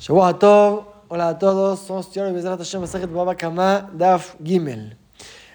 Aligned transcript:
Shabbat 0.00 0.38
Tov, 0.38 0.84
hola 1.08 1.30
a 1.30 1.38
todos, 1.40 1.80
somos 1.80 2.08
Daf 2.12 4.34
Gimel. 4.44 4.96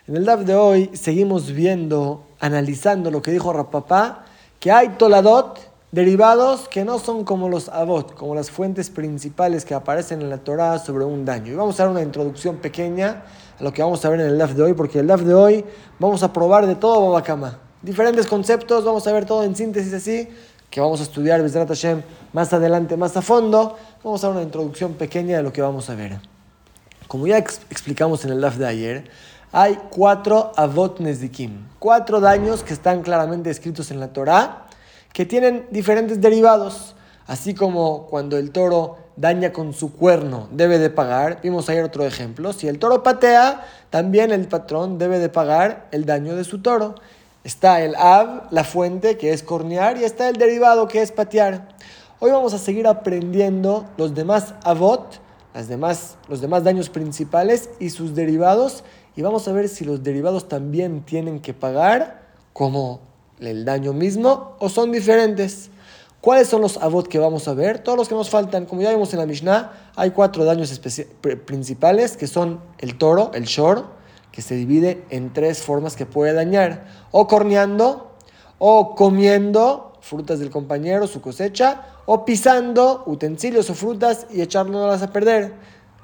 En 0.05 0.17
el 0.17 0.25
Daf 0.25 0.41
de 0.41 0.53
hoy 0.53 0.89
seguimos 0.91 1.53
viendo, 1.53 2.25
analizando 2.41 3.09
lo 3.09 3.21
que 3.21 3.31
dijo 3.31 3.53
Rapapá, 3.53 4.25
que 4.59 4.69
hay 4.69 4.89
toladot 4.97 5.61
derivados 5.93 6.67
que 6.67 6.83
no 6.83 6.99
son 6.99 7.23
como 7.23 7.47
los 7.47 7.69
avot, 7.69 8.15
como 8.15 8.35
las 8.35 8.51
fuentes 8.51 8.89
principales 8.89 9.63
que 9.63 9.75
aparecen 9.75 10.21
en 10.21 10.29
la 10.29 10.39
Torah 10.39 10.77
sobre 10.77 11.05
un 11.05 11.23
daño. 11.23 11.53
Y 11.53 11.55
vamos 11.55 11.79
a 11.79 11.83
dar 11.83 11.93
una 11.93 12.01
introducción 12.01 12.57
pequeña 12.57 13.23
a 13.57 13.63
lo 13.63 13.71
que 13.71 13.81
vamos 13.81 14.03
a 14.03 14.09
ver 14.09 14.19
en 14.19 14.27
el 14.27 14.37
Daf 14.37 14.55
de 14.55 14.63
hoy, 14.63 14.73
porque 14.73 14.99
el 14.99 15.07
Daf 15.07 15.21
de 15.21 15.33
hoy 15.33 15.63
vamos 15.99 16.21
a 16.21 16.33
probar 16.33 16.67
de 16.67 16.75
todo 16.75 17.01
Baba 17.01 17.23
Kama. 17.23 17.59
Diferentes 17.81 18.27
conceptos, 18.27 18.83
vamos 18.83 19.07
a 19.07 19.13
ver 19.13 19.25
todo 19.25 19.45
en 19.45 19.55
síntesis 19.55 19.93
así, 19.93 20.27
que 20.73 20.81
vamos 20.81 21.01
a 21.01 21.03
estudiar 21.03 21.39
Bezrat 21.43 21.67
Hashem 21.67 22.01
más 22.31 22.51
adelante, 22.51 22.97
más 22.97 23.15
a 23.15 23.21
fondo. 23.21 23.77
Vamos 24.03 24.23
a 24.23 24.27
dar 24.27 24.37
una 24.37 24.43
introducción 24.43 24.95
pequeña 24.95 25.37
de 25.37 25.43
lo 25.43 25.53
que 25.53 25.61
vamos 25.61 25.87
a 25.91 25.93
ver. 25.93 26.19
Como 27.07 27.27
ya 27.27 27.37
explicamos 27.37 28.25
en 28.25 28.31
el 28.31 28.41
DAF 28.41 28.57
de 28.57 28.65
ayer, 28.65 29.03
hay 29.51 29.77
cuatro 29.91 30.51
avot 30.55 30.99
nezdikim, 30.99 31.67
cuatro 31.77 32.19
daños 32.19 32.63
que 32.63 32.73
están 32.73 33.03
claramente 33.03 33.51
escritos 33.51 33.91
en 33.91 33.99
la 33.99 34.13
Torah, 34.13 34.65
que 35.13 35.27
tienen 35.27 35.67
diferentes 35.69 36.19
derivados, 36.19 36.95
así 37.27 37.53
como 37.53 38.07
cuando 38.07 38.39
el 38.39 38.49
toro 38.49 38.97
daña 39.15 39.53
con 39.53 39.73
su 39.73 39.93
cuerno, 39.93 40.47
debe 40.51 40.79
de 40.79 40.89
pagar. 40.89 41.39
Vimos 41.43 41.69
ayer 41.69 41.83
otro 41.83 42.03
ejemplo. 42.03 42.51
Si 42.51 42.67
el 42.67 42.79
toro 42.79 43.03
patea, 43.03 43.63
también 43.91 44.31
el 44.31 44.47
patrón 44.47 44.97
debe 44.97 45.19
de 45.19 45.29
pagar 45.29 45.87
el 45.91 46.07
daño 46.07 46.35
de 46.35 46.43
su 46.43 46.63
toro. 46.63 46.95
Está 47.43 47.81
el 47.81 47.95
ab, 47.95 48.47
la 48.51 48.63
fuente, 48.63 49.17
que 49.17 49.33
es 49.33 49.43
cornear, 49.43 49.97
y 49.97 50.05
está 50.05 50.29
el 50.29 50.37
derivado, 50.37 50.87
que 50.87 51.01
es 51.01 51.11
patear. 51.11 51.67
Hoy 52.19 52.31
vamos 52.31 52.53
a 52.53 52.57
seguir 52.57 52.87
aprendiendo 52.87 53.85
los 53.97 54.15
demás 54.15 54.53
avot, 54.63 55.19
las 55.53 55.67
demás, 55.67 56.15
los 56.29 56.39
demás 56.39 56.63
daños 56.63 56.87
principales 56.87 57.69
y 57.81 57.89
sus 57.89 58.15
derivados. 58.15 58.85
Y 59.17 59.23
vamos 59.23 59.45
a 59.49 59.51
ver 59.51 59.67
si 59.67 59.83
los 59.83 60.03
derivados 60.03 60.47
también 60.47 61.01
tienen 61.03 61.41
que 61.41 61.53
pagar 61.53 62.21
como 62.53 63.01
el 63.41 63.65
daño 63.65 63.91
mismo 63.91 64.55
o 64.59 64.69
son 64.69 64.93
diferentes. 64.93 65.69
¿Cuáles 66.21 66.47
son 66.47 66.61
los 66.61 66.77
avot 66.77 67.09
que 67.09 67.19
vamos 67.19 67.49
a 67.49 67.53
ver? 67.53 67.79
Todos 67.79 67.97
los 67.97 68.07
que 68.07 68.15
nos 68.15 68.29
faltan. 68.29 68.65
Como 68.65 68.81
ya 68.81 68.91
vimos 68.91 69.11
en 69.11 69.19
la 69.19 69.25
Mishnah, 69.25 69.91
hay 69.97 70.11
cuatro 70.11 70.45
daños 70.45 70.79
principales 71.45 72.15
que 72.15 72.27
son 72.27 72.61
el 72.77 72.97
toro, 72.97 73.31
el 73.33 73.43
shor, 73.43 73.87
que 74.33 74.41
se 74.41 74.55
divide 74.55 75.05
en 75.11 75.31
tres 75.31 75.61
formas 75.61 75.95
que 75.95 76.05
puede 76.07 76.33
dañar. 76.33 76.87
O 77.11 77.27
corneando, 77.27 78.11
o 78.57 78.95
comiendo 78.95 79.93
frutas 80.01 80.39
del 80.39 80.49
compañero, 80.49 81.07
su 81.07 81.21
cosecha, 81.21 81.83
o 82.05 82.25
pisando 82.25 83.03
utensilios 83.05 83.69
o 83.69 83.75
frutas 83.75 84.27
y 84.31 84.41
echándolas 84.41 85.03
a 85.03 85.11
perder. 85.11 85.53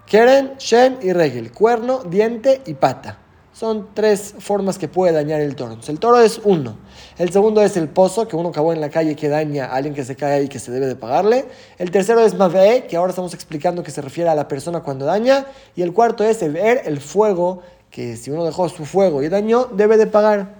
Keren, 0.05 0.53
Shen 0.57 0.99
y 1.01 1.11
Regel, 1.11 1.51
cuerno, 1.51 2.03
diente 2.03 2.61
y 2.65 2.75
pata. 2.75 3.17
Son 3.51 3.89
tres 3.93 4.35
formas 4.39 4.77
que 4.77 4.87
puede 4.87 5.11
dañar 5.11 5.41
el 5.41 5.53
toro. 5.55 5.77
el 5.85 5.99
toro 5.99 6.21
es 6.21 6.39
uno. 6.45 6.77
El 7.17 7.31
segundo 7.31 7.61
es 7.61 7.75
el 7.75 7.89
pozo, 7.89 8.25
que 8.25 8.37
uno 8.37 8.49
acabó 8.49 8.71
en 8.71 8.79
la 8.79 8.89
calle 8.89 9.17
que 9.17 9.27
daña 9.27 9.65
a 9.65 9.75
alguien 9.75 9.93
que 9.93 10.05
se 10.05 10.15
cae 10.15 10.43
y 10.43 10.47
que 10.47 10.59
se 10.59 10.71
debe 10.71 10.85
de 10.85 10.95
pagarle. 10.95 11.45
El 11.77 11.91
tercero 11.91 12.21
es 12.21 12.35
Mave, 12.35 12.85
que 12.87 12.95
ahora 12.95 13.09
estamos 13.09 13.33
explicando 13.33 13.83
que 13.83 13.91
se 13.91 14.01
refiere 14.01 14.29
a 14.29 14.35
la 14.35 14.47
persona 14.47 14.79
cuando 14.79 15.03
daña. 15.03 15.45
Y 15.75 15.81
el 15.81 15.91
cuarto 15.91 16.23
es 16.23 16.39
ver, 16.53 16.83
el 16.85 17.01
fuego, 17.01 17.61
que 17.91 18.17
si 18.17 18.31
uno 18.31 18.45
dejó 18.45 18.69
su 18.69 18.85
fuego 18.85 19.23
y 19.23 19.29
dañó, 19.29 19.65
debe 19.65 19.97
de 19.97 20.07
pagar. 20.07 20.55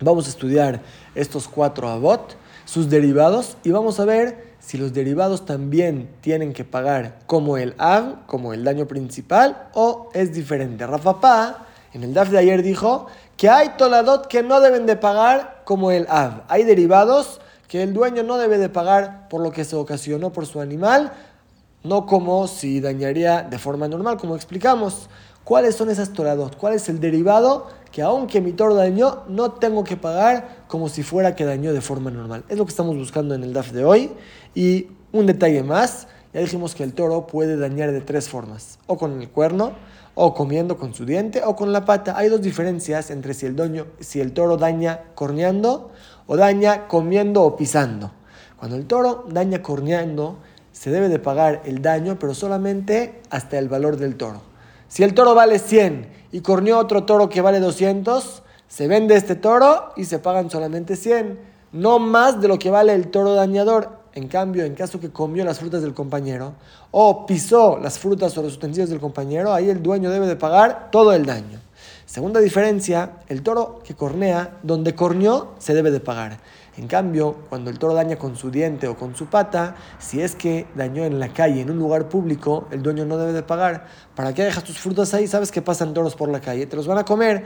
Vamos 0.00 0.26
a 0.26 0.30
estudiar 0.30 0.82
estos 1.14 1.48
cuatro 1.48 1.88
abot 1.88 2.36
sus 2.64 2.88
derivados 2.88 3.56
y 3.64 3.70
vamos 3.70 4.00
a 4.00 4.04
ver 4.04 4.52
si 4.58 4.78
los 4.78 4.92
derivados 4.92 5.44
también 5.44 6.08
tienen 6.20 6.52
que 6.52 6.64
pagar 6.64 7.18
como 7.26 7.56
el 7.56 7.74
av, 7.78 8.26
como 8.26 8.54
el 8.54 8.64
daño 8.64 8.86
principal, 8.86 9.68
o 9.74 10.08
es 10.14 10.32
diferente. 10.32 10.86
Rafa 10.86 11.66
en 11.92 12.04
el 12.04 12.14
DAF 12.14 12.30
de 12.30 12.38
ayer 12.38 12.62
dijo 12.62 13.06
que 13.36 13.50
hay 13.50 13.70
toladot 13.76 14.28
que 14.28 14.42
no 14.42 14.60
deben 14.60 14.86
de 14.86 14.96
pagar 14.96 15.62
como 15.64 15.90
el 15.90 16.06
av. 16.08 16.44
Hay 16.48 16.64
derivados 16.64 17.40
que 17.68 17.82
el 17.82 17.92
dueño 17.92 18.22
no 18.22 18.38
debe 18.38 18.58
de 18.58 18.68
pagar 18.68 19.28
por 19.28 19.40
lo 19.40 19.50
que 19.50 19.64
se 19.64 19.76
ocasionó 19.76 20.32
por 20.32 20.46
su 20.46 20.60
animal, 20.60 21.12
no 21.82 22.06
como 22.06 22.46
si 22.46 22.80
dañaría 22.80 23.42
de 23.42 23.58
forma 23.58 23.88
normal, 23.88 24.16
como 24.16 24.36
explicamos. 24.36 25.08
¿Cuáles 25.44 25.74
son 25.74 25.90
esas 25.90 26.12
toladot? 26.12 26.56
¿Cuál 26.56 26.74
es 26.74 26.88
el 26.88 27.00
derivado 27.00 27.68
que 27.92 28.02
aunque 28.02 28.40
mi 28.40 28.52
toro 28.52 28.74
dañó, 28.74 29.22
no 29.28 29.52
tengo 29.52 29.84
que 29.84 29.96
pagar 29.96 30.64
como 30.66 30.88
si 30.88 31.02
fuera 31.02 31.36
que 31.36 31.44
dañó 31.44 31.72
de 31.74 31.82
forma 31.82 32.10
normal. 32.10 32.42
Es 32.48 32.56
lo 32.56 32.64
que 32.64 32.70
estamos 32.70 32.96
buscando 32.96 33.34
en 33.34 33.44
el 33.44 33.52
DAF 33.52 33.70
de 33.72 33.84
hoy. 33.84 34.10
Y 34.54 34.88
un 35.12 35.26
detalle 35.26 35.62
más, 35.62 36.08
ya 36.32 36.40
dijimos 36.40 36.74
que 36.74 36.82
el 36.82 36.94
toro 36.94 37.26
puede 37.26 37.58
dañar 37.58 37.92
de 37.92 38.00
tres 38.00 38.30
formas, 38.30 38.78
o 38.86 38.96
con 38.96 39.20
el 39.20 39.28
cuerno, 39.28 39.72
o 40.14 40.32
comiendo 40.32 40.78
con 40.78 40.94
su 40.94 41.04
diente, 41.04 41.42
o 41.44 41.54
con 41.54 41.70
la 41.70 41.84
pata. 41.84 42.16
Hay 42.16 42.30
dos 42.30 42.40
diferencias 42.40 43.10
entre 43.10 43.34
si 43.34 43.44
el, 43.44 43.54
doño, 43.54 43.86
si 44.00 44.20
el 44.20 44.32
toro 44.32 44.56
daña 44.56 45.02
corneando 45.14 45.90
o 46.26 46.36
daña 46.38 46.88
comiendo 46.88 47.42
o 47.42 47.56
pisando. 47.56 48.10
Cuando 48.58 48.76
el 48.76 48.86
toro 48.86 49.26
daña 49.28 49.62
corneando, 49.62 50.38
se 50.72 50.90
debe 50.90 51.10
de 51.10 51.18
pagar 51.18 51.60
el 51.66 51.82
daño, 51.82 52.18
pero 52.18 52.32
solamente 52.32 53.20
hasta 53.28 53.58
el 53.58 53.68
valor 53.68 53.98
del 53.98 54.16
toro. 54.16 54.51
Si 54.92 55.02
el 55.02 55.14
toro 55.14 55.34
vale 55.34 55.58
100 55.58 56.06
y 56.32 56.42
corneó 56.42 56.78
otro 56.78 57.04
toro 57.04 57.30
que 57.30 57.40
vale 57.40 57.60
200, 57.60 58.42
se 58.68 58.88
vende 58.88 59.16
este 59.16 59.36
toro 59.36 59.94
y 59.96 60.04
se 60.04 60.18
pagan 60.18 60.50
solamente 60.50 60.96
100, 60.96 61.40
no 61.72 61.98
más 61.98 62.42
de 62.42 62.48
lo 62.48 62.58
que 62.58 62.68
vale 62.68 62.92
el 62.92 63.10
toro 63.10 63.32
dañador. 63.32 63.88
En 64.12 64.28
cambio, 64.28 64.66
en 64.66 64.74
caso 64.74 65.00
que 65.00 65.08
comió 65.08 65.46
las 65.46 65.60
frutas 65.60 65.80
del 65.80 65.94
compañero 65.94 66.52
o 66.90 67.24
pisó 67.24 67.78
las 67.82 67.98
frutas 67.98 68.36
o 68.36 68.42
los 68.42 68.56
utensilios 68.56 68.90
del 68.90 69.00
compañero, 69.00 69.54
ahí 69.54 69.70
el 69.70 69.82
dueño 69.82 70.10
debe 70.10 70.26
de 70.26 70.36
pagar 70.36 70.90
todo 70.92 71.14
el 71.14 71.24
daño. 71.24 71.58
Segunda 72.04 72.40
diferencia, 72.40 73.12
el 73.28 73.42
toro 73.42 73.80
que 73.82 73.94
cornea, 73.94 74.58
donde 74.62 74.94
corneó, 74.94 75.54
se 75.56 75.72
debe 75.72 75.90
de 75.90 76.00
pagar. 76.00 76.38
En 76.76 76.86
cambio, 76.86 77.36
cuando 77.50 77.70
el 77.70 77.78
toro 77.78 77.92
daña 77.92 78.16
con 78.16 78.34
su 78.34 78.50
diente 78.50 78.88
o 78.88 78.96
con 78.96 79.14
su 79.14 79.26
pata, 79.26 79.76
si 79.98 80.22
es 80.22 80.34
que 80.34 80.66
dañó 80.74 81.04
en 81.04 81.20
la 81.20 81.28
calle, 81.28 81.60
en 81.60 81.70
un 81.70 81.78
lugar 81.78 82.08
público, 82.08 82.66
el 82.70 82.82
dueño 82.82 83.04
no 83.04 83.18
debe 83.18 83.34
de 83.34 83.42
pagar. 83.42 83.86
¿Para 84.14 84.32
qué 84.32 84.42
dejas 84.42 84.64
tus 84.64 84.78
frutas 84.78 85.12
ahí? 85.12 85.26
Sabes 85.26 85.52
que 85.52 85.60
pasan 85.60 85.92
toros 85.92 86.14
por 86.14 86.30
la 86.30 86.40
calle, 86.40 86.66
te 86.66 86.76
los 86.76 86.86
van 86.86 86.96
a 86.96 87.04
comer. 87.04 87.44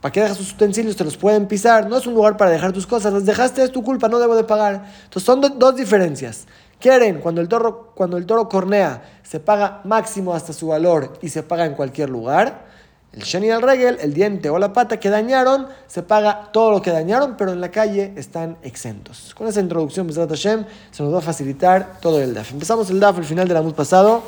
¿Para 0.00 0.12
qué 0.12 0.20
dejas 0.20 0.38
tus 0.38 0.52
utensilios? 0.52 0.94
Te 0.94 1.02
los 1.02 1.16
pueden 1.16 1.48
pisar. 1.48 1.88
No 1.88 1.96
es 1.96 2.06
un 2.06 2.14
lugar 2.14 2.36
para 2.36 2.52
dejar 2.52 2.72
tus 2.72 2.86
cosas. 2.86 3.12
Las 3.12 3.24
dejaste, 3.24 3.64
es 3.64 3.72
tu 3.72 3.82
culpa, 3.82 4.08
no 4.08 4.20
debo 4.20 4.36
de 4.36 4.44
pagar. 4.44 4.86
Entonces 5.04 5.24
son 5.24 5.40
dos 5.58 5.74
diferencias. 5.74 6.46
Quieren, 6.78 7.20
cuando 7.20 7.40
el, 7.40 7.48
toro, 7.48 7.92
cuando 7.96 8.16
el 8.16 8.26
toro 8.26 8.48
cornea, 8.48 9.02
se 9.24 9.40
paga 9.40 9.80
máximo 9.82 10.34
hasta 10.34 10.52
su 10.52 10.68
valor 10.68 11.18
y 11.20 11.30
se 11.30 11.42
paga 11.42 11.66
en 11.66 11.74
cualquier 11.74 12.10
lugar. 12.10 12.67
El 13.12 13.22
Sheni 13.22 13.50
al 13.50 13.62
Regel, 13.62 13.98
el 14.00 14.12
diente 14.12 14.50
o 14.50 14.58
la 14.58 14.72
pata 14.72 15.00
que 15.00 15.08
dañaron, 15.08 15.66
se 15.86 16.02
paga 16.02 16.50
todo 16.52 16.70
lo 16.70 16.82
que 16.82 16.90
dañaron, 16.90 17.36
pero 17.38 17.52
en 17.52 17.60
la 17.60 17.70
calle 17.70 18.12
están 18.16 18.58
exentos. 18.62 19.34
Con 19.34 19.48
esa 19.48 19.60
introducción, 19.60 20.12
Hashem, 20.12 20.66
se 20.90 21.02
nos 21.02 21.14
va 21.14 21.18
a 21.18 21.22
facilitar 21.22 21.98
todo 22.00 22.20
el 22.20 22.34
DAF. 22.34 22.52
Empezamos 22.52 22.90
el 22.90 23.00
DAF 23.00 23.16
al 23.18 23.24
final 23.24 23.48
del 23.48 23.56
año 23.56 23.72
pasado, 23.72 24.22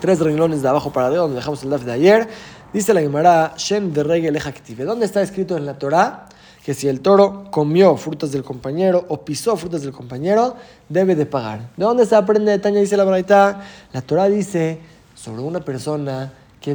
tres 0.00 0.20
renglones 0.20 0.62
de 0.62 0.68
abajo 0.68 0.92
para 0.92 1.08
arriba, 1.08 1.22
donde 1.22 1.36
dejamos 1.36 1.62
el 1.64 1.70
DAF 1.70 1.82
de 1.82 1.92
ayer. 1.92 2.28
Dice 2.72 2.94
la 2.94 3.00
Gemara, 3.00 3.54
Shen 3.56 3.92
de 3.92 4.04
Regel 4.04 4.36
Ejactive. 4.36 4.84
¿Dónde 4.84 5.04
está 5.04 5.20
escrito 5.20 5.56
en 5.56 5.66
la 5.66 5.78
Torah? 5.78 6.28
que 6.68 6.74
si 6.74 6.86
el 6.86 7.00
toro 7.00 7.46
comió 7.50 7.96
frutas 7.96 8.30
del 8.30 8.44
compañero 8.44 9.02
o 9.08 9.24
pisó 9.24 9.56
frutas 9.56 9.80
del 9.80 9.92
compañero, 9.92 10.54
debe 10.86 11.14
de 11.14 11.24
pagar. 11.24 11.60
¿De 11.78 11.84
dónde 11.86 12.04
se 12.04 12.14
aprende 12.14 12.50
de 12.50 12.58
Taña? 12.58 12.78
Dice 12.78 12.94
la 12.94 13.04
Braita. 13.04 13.62
La 13.94 14.02
Torah 14.02 14.28
dice 14.28 14.78
sobre 15.14 15.40
una 15.40 15.60
persona 15.60 16.30
que 16.60 16.74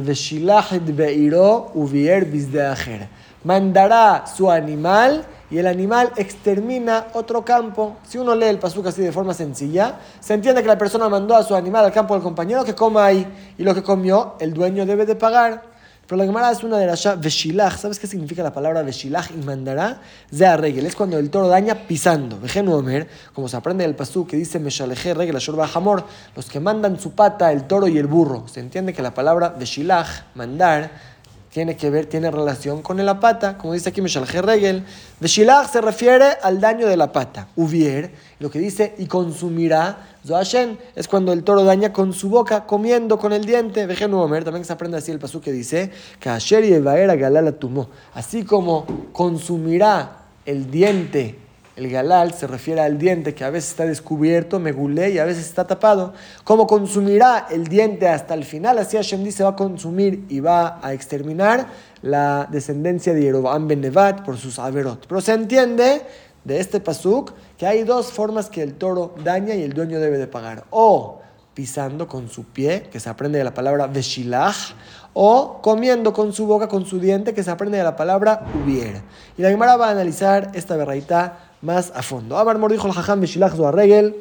mandará 3.44 4.24
su 4.26 4.50
animal 4.50 5.24
y 5.50 5.58
el 5.58 5.66
animal 5.66 6.10
extermina 6.16 7.08
otro 7.12 7.44
campo. 7.44 7.96
Si 8.08 8.18
uno 8.18 8.34
lee 8.34 8.46
el 8.46 8.58
pasuk 8.58 8.86
así 8.86 9.02
de 9.02 9.12
forma 9.12 9.34
sencilla, 9.34 10.00
se 10.18 10.34
entiende 10.34 10.62
que 10.62 10.68
la 10.68 10.78
persona 10.78 11.08
mandó 11.08 11.36
a 11.36 11.42
su 11.42 11.54
animal 11.54 11.84
al 11.84 11.92
campo 11.92 12.14
del 12.14 12.22
compañero 12.22 12.64
que 12.64 12.74
coma 12.74 13.04
ahí 13.06 13.26
y 13.58 13.62
lo 13.62 13.74
que 13.74 13.82
comió 13.82 14.34
el 14.40 14.54
dueño 14.54 14.86
debe 14.86 15.06
de 15.06 15.14
pagar. 15.14 15.73
Pero 16.06 16.18
la 16.18 16.24
Gemara 16.24 16.50
es 16.50 16.62
una 16.62 16.78
de 16.78 16.86
las 16.86 17.20
Veshilach. 17.20 17.78
¿Sabes 17.78 17.98
qué 17.98 18.06
significa 18.06 18.42
la 18.42 18.52
palabra 18.52 18.82
Veshilach 18.82 19.30
y 19.30 19.44
mandará? 19.44 20.00
Zea 20.32 20.56
regel. 20.56 20.84
Es 20.86 20.94
cuando 20.94 21.18
el 21.18 21.30
toro 21.30 21.48
daña 21.48 21.86
pisando. 21.86 22.38
Vejenu 22.38 22.74
Omer, 22.74 23.08
como 23.32 23.48
se 23.48 23.56
aprende 23.56 23.84
del 23.84 23.94
pasú 23.94 24.26
que 24.26 24.36
dice 24.36 24.58
Meshaleje 24.58 25.14
regel, 25.14 25.36
Ashorba 25.36 25.68
Hamor, 25.72 26.04
los 26.36 26.46
que 26.46 26.60
mandan 26.60 27.00
su 27.00 27.12
pata, 27.12 27.52
el 27.52 27.64
toro 27.64 27.88
y 27.88 27.96
el 27.98 28.06
burro. 28.06 28.46
Se 28.48 28.60
entiende 28.60 28.92
que 28.92 29.02
la 29.02 29.14
palabra 29.14 29.50
Veshilach, 29.50 30.24
mandar, 30.34 31.13
tiene 31.54 31.76
que 31.76 31.88
ver, 31.88 32.06
tiene 32.06 32.32
relación 32.32 32.82
con 32.82 32.96
la 33.06 33.20
pata, 33.20 33.56
como 33.56 33.74
dice 33.74 33.90
aquí 33.90 34.02
Meshalje 34.02 34.42
Regel. 34.42 34.84
Veshilach 35.20 35.70
se 35.70 35.80
refiere 35.80 36.24
al 36.42 36.60
daño 36.60 36.88
de 36.88 36.96
la 36.96 37.12
pata. 37.12 37.46
Uvier, 37.54 38.10
lo 38.40 38.50
que 38.50 38.58
dice 38.58 38.96
y 38.98 39.06
consumirá, 39.06 39.98
Zoashen, 40.26 40.76
es 40.96 41.06
cuando 41.06 41.32
el 41.32 41.44
toro 41.44 41.62
daña 41.62 41.92
con 41.92 42.12
su 42.12 42.28
boca, 42.28 42.66
comiendo 42.66 43.20
con 43.20 43.32
el 43.32 43.44
diente. 43.44 43.86
Vejenu 43.86 44.18
Omer, 44.18 44.42
también 44.42 44.64
se 44.64 44.72
aprende 44.72 44.98
así 44.98 45.12
el 45.12 45.20
pasú 45.20 45.40
que 45.40 45.52
dice, 45.52 45.92
que 46.18 46.28
Asher 46.28 46.64
y 46.64 46.70
Galala 46.70 47.52
tumó. 47.52 47.88
Así 48.14 48.42
como 48.42 48.84
consumirá 49.12 50.24
el 50.44 50.72
diente 50.72 51.38
El 51.76 51.90
galal 51.90 52.32
se 52.32 52.46
refiere 52.46 52.80
al 52.80 52.98
diente 52.98 53.34
que 53.34 53.42
a 53.42 53.50
veces 53.50 53.70
está 53.70 53.84
descubierto, 53.84 54.60
megulé, 54.60 55.10
y 55.10 55.18
a 55.18 55.24
veces 55.24 55.44
está 55.44 55.66
tapado. 55.66 56.12
¿Cómo 56.44 56.68
consumirá 56.68 57.48
el 57.50 57.66
diente 57.66 58.08
hasta 58.08 58.34
el 58.34 58.44
final? 58.44 58.78
Así 58.78 58.96
Hashem 58.96 59.24
dice, 59.24 59.42
va 59.42 59.50
a 59.50 59.56
consumir 59.56 60.24
y 60.28 60.38
va 60.38 60.78
a 60.80 60.92
exterminar 60.92 61.66
la 62.00 62.46
descendencia 62.48 63.12
de 63.12 63.22
Yeroboam 63.22 63.66
ben 63.66 63.80
Nevat 63.80 64.24
por 64.24 64.36
sus 64.36 64.60
averot. 64.60 65.06
Pero 65.08 65.20
se 65.20 65.32
entiende 65.32 66.02
de 66.44 66.60
este 66.60 66.78
pasuk 66.78 67.32
que 67.58 67.66
hay 67.66 67.82
dos 67.82 68.12
formas 68.12 68.48
que 68.48 68.62
el 68.62 68.74
toro 68.74 69.12
daña 69.24 69.54
y 69.54 69.62
el 69.62 69.72
dueño 69.72 69.98
debe 69.98 70.18
de 70.18 70.28
pagar. 70.28 70.64
O 70.70 71.22
pisando 71.54 72.06
con 72.06 72.28
su 72.28 72.44
pie, 72.44 72.88
que 72.90 73.00
se 73.00 73.08
aprende 73.08 73.38
de 73.38 73.44
la 73.44 73.54
palabra 73.54 73.86
veshilach, 73.86 74.74
o 75.12 75.60
comiendo 75.62 76.12
con 76.12 76.32
su 76.32 76.46
boca, 76.46 76.68
con 76.68 76.84
su 76.84 76.98
diente, 76.98 77.32
que 77.32 77.42
se 77.42 77.50
aprende 77.50 77.78
de 77.78 77.84
la 77.84 77.96
palabra 77.96 78.44
hubiera. 78.62 79.02
Y 79.38 79.42
la 79.42 79.50
Gemara 79.50 79.76
va 79.76 79.88
a 79.88 79.90
analizar 79.90 80.50
esta 80.54 80.76
verraita 80.76 81.43
más 81.64 81.92
a 81.94 82.02
fondo. 82.02 82.38
Amar 82.38 82.58
dijo 82.70 82.86
el 82.86 82.92
jajam 82.92 83.20
veshilach 83.20 83.54
regel. 83.72 84.16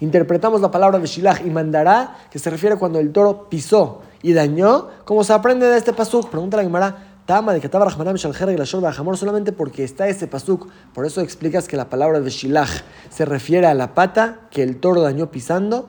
Interpretamos 0.00 0.60
la 0.60 0.70
palabra 0.70 0.98
veshilach 0.98 1.44
y 1.44 1.50
mandará, 1.50 2.16
que 2.30 2.38
se 2.38 2.48
refiere 2.50 2.76
cuando 2.76 3.00
el 3.00 3.12
toro 3.12 3.48
pisó 3.50 4.02
y 4.22 4.32
dañó, 4.32 4.88
como 5.04 5.24
se 5.24 5.32
aprende 5.32 5.66
de 5.66 5.76
este 5.76 5.92
pasuk. 5.92 6.30
Pregunta 6.30 6.56
la 6.56 6.62
Gemara, 6.62 6.96
Tama 7.26 7.52
de 7.52 7.60
Katab 7.60 7.82
Rahmanam 7.82 8.14
Shalher 8.14 8.56
y 8.56 9.16
solamente 9.16 9.50
porque 9.50 9.82
está 9.82 10.06
ese 10.06 10.28
pasuk. 10.28 10.68
Por 10.94 11.04
eso 11.04 11.20
explicas 11.20 11.66
que 11.66 11.76
la 11.76 11.90
palabra 11.90 12.20
de 12.20 12.30
se 12.30 13.24
refiere 13.24 13.66
a 13.66 13.74
la 13.74 13.94
pata 13.94 14.42
que 14.52 14.62
el 14.62 14.76
toro 14.78 15.02
dañó 15.02 15.28
pisando. 15.32 15.88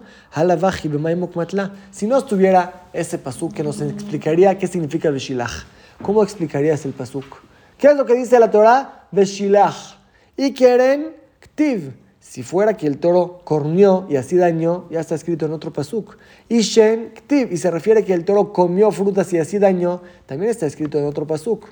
Si 1.91 2.07
no 2.07 2.17
estuviera 2.17 2.88
ese 2.91 3.19
pasuk 3.19 3.53
que 3.53 3.61
nos 3.61 3.79
explicaría 3.81 4.57
qué 4.57 4.65
significa 4.65 5.11
Veshilach. 5.11 5.65
¿Cómo 6.01 6.23
explicarías 6.23 6.85
el 6.85 6.94
pasuk? 6.94 7.46
¿Qué 7.77 7.88
es 7.88 7.95
lo 7.95 8.06
que 8.06 8.15
dice 8.15 8.39
la 8.39 8.50
Torah? 8.50 9.07
Veshilach. 9.12 9.97
Y 10.35 10.53
quieren 10.53 11.15
Ktiv 11.39 11.94
si 12.27 12.44
fuera 12.44 12.75
que 12.75 12.88
el 12.88 12.97
toro 12.97 13.39
cornió 13.45 14.06
y 14.09 14.18
así 14.18 14.35
dañó, 14.35 14.85
ya 14.89 15.00
está 15.00 15.15
escrito 15.15 15.45
en 15.45 15.53
otro 15.53 15.71
pasuk. 15.71 16.18
Y 16.50 16.59
Shen 16.59 17.13
Ktiv, 17.15 17.53
y 17.53 17.57
se 17.57 17.71
refiere 17.71 18.03
que 18.03 18.13
el 18.13 18.25
toro 18.25 18.51
comió 18.51 18.91
frutas 18.91 19.31
y 19.31 19.39
así 19.39 19.59
dañó, 19.59 20.01
también 20.25 20.51
está 20.51 20.65
escrito 20.65 21.00
en 21.00 21.06
otro 21.06 21.25
pasuk. 21.25 21.65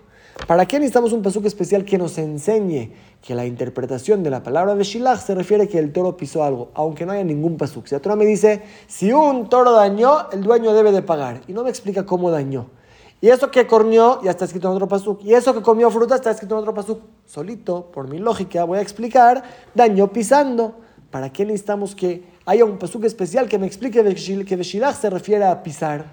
¿Para 0.48 0.66
qué 0.66 0.80
necesitamos 0.80 1.12
un 1.12 1.22
pasuk 1.22 1.46
especial 1.46 1.84
que 1.84 1.98
nos 1.98 2.18
enseñe 2.18 2.92
que 3.22 3.36
la 3.36 3.46
interpretación 3.46 4.24
de 4.24 4.30
la 4.30 4.44
palabra 4.44 4.75
de 4.75 4.84
Shilach 4.84 5.19
se 5.19 5.36
refiere 5.36 5.68
que 5.68 5.78
el 5.78 5.92
toro 5.92 6.16
pisó 6.16 6.44
algo, 6.44 6.72
aunque 6.74 7.06
no 7.06 7.12
haya 7.12 7.24
ningún 7.24 7.58
pasuk? 7.58 7.88
Si 7.88 7.96
la 7.96 8.00
Torah 8.00 8.16
me 8.16 8.25
dice, 8.25 8.62
si 8.88 9.12
un 9.12 9.50
toro 9.50 9.74
dañó, 9.74 10.30
el 10.31 10.42
dueño 10.42 10.74
debe 10.74 10.94
de 10.94 11.01
pagar, 11.01 11.42
y 11.48 11.54
no 11.54 11.63
me 11.63 11.69
explica 11.69 12.06
cómo 12.06 12.31
dañó. 12.31 12.68
Y 13.22 13.30
eso 13.30 13.50
que 13.50 13.66
cornió 13.66 14.22
ya 14.24 14.32
está 14.32 14.46
escrito 14.46 14.68
en 14.68 14.76
otro 14.76 14.88
pasuk. 14.88 15.24
Y 15.24 15.34
eso 15.34 15.54
que 15.54 15.62
comió 15.62 15.90
fruta 15.90 16.16
está 16.16 16.32
escrito 16.32 16.56
en 16.56 16.62
otro 16.62 16.74
pasuk. 16.74 17.00
Solito, 17.26 17.90
por 17.92 18.08
mi 18.08 18.20
lógica, 18.20 18.64
voy 18.66 18.78
a 18.78 18.82
explicar, 18.82 19.44
dañó 19.74 20.12
pisando. 20.12 20.76
¿Para 21.12 21.32
qué 21.32 21.46
necesitamos 21.46 21.96
que 21.96 22.24
haya 22.46 22.66
un 22.66 22.78
pasuk 22.78 23.06
especial 23.06 23.48
que 23.48 23.58
me 23.58 23.68
explique 23.68 24.04
que 24.46 24.56
Beshilach 24.56 24.96
se 24.96 25.10
refiere 25.10 25.46
a 25.46 25.64
pisar? 25.64 26.06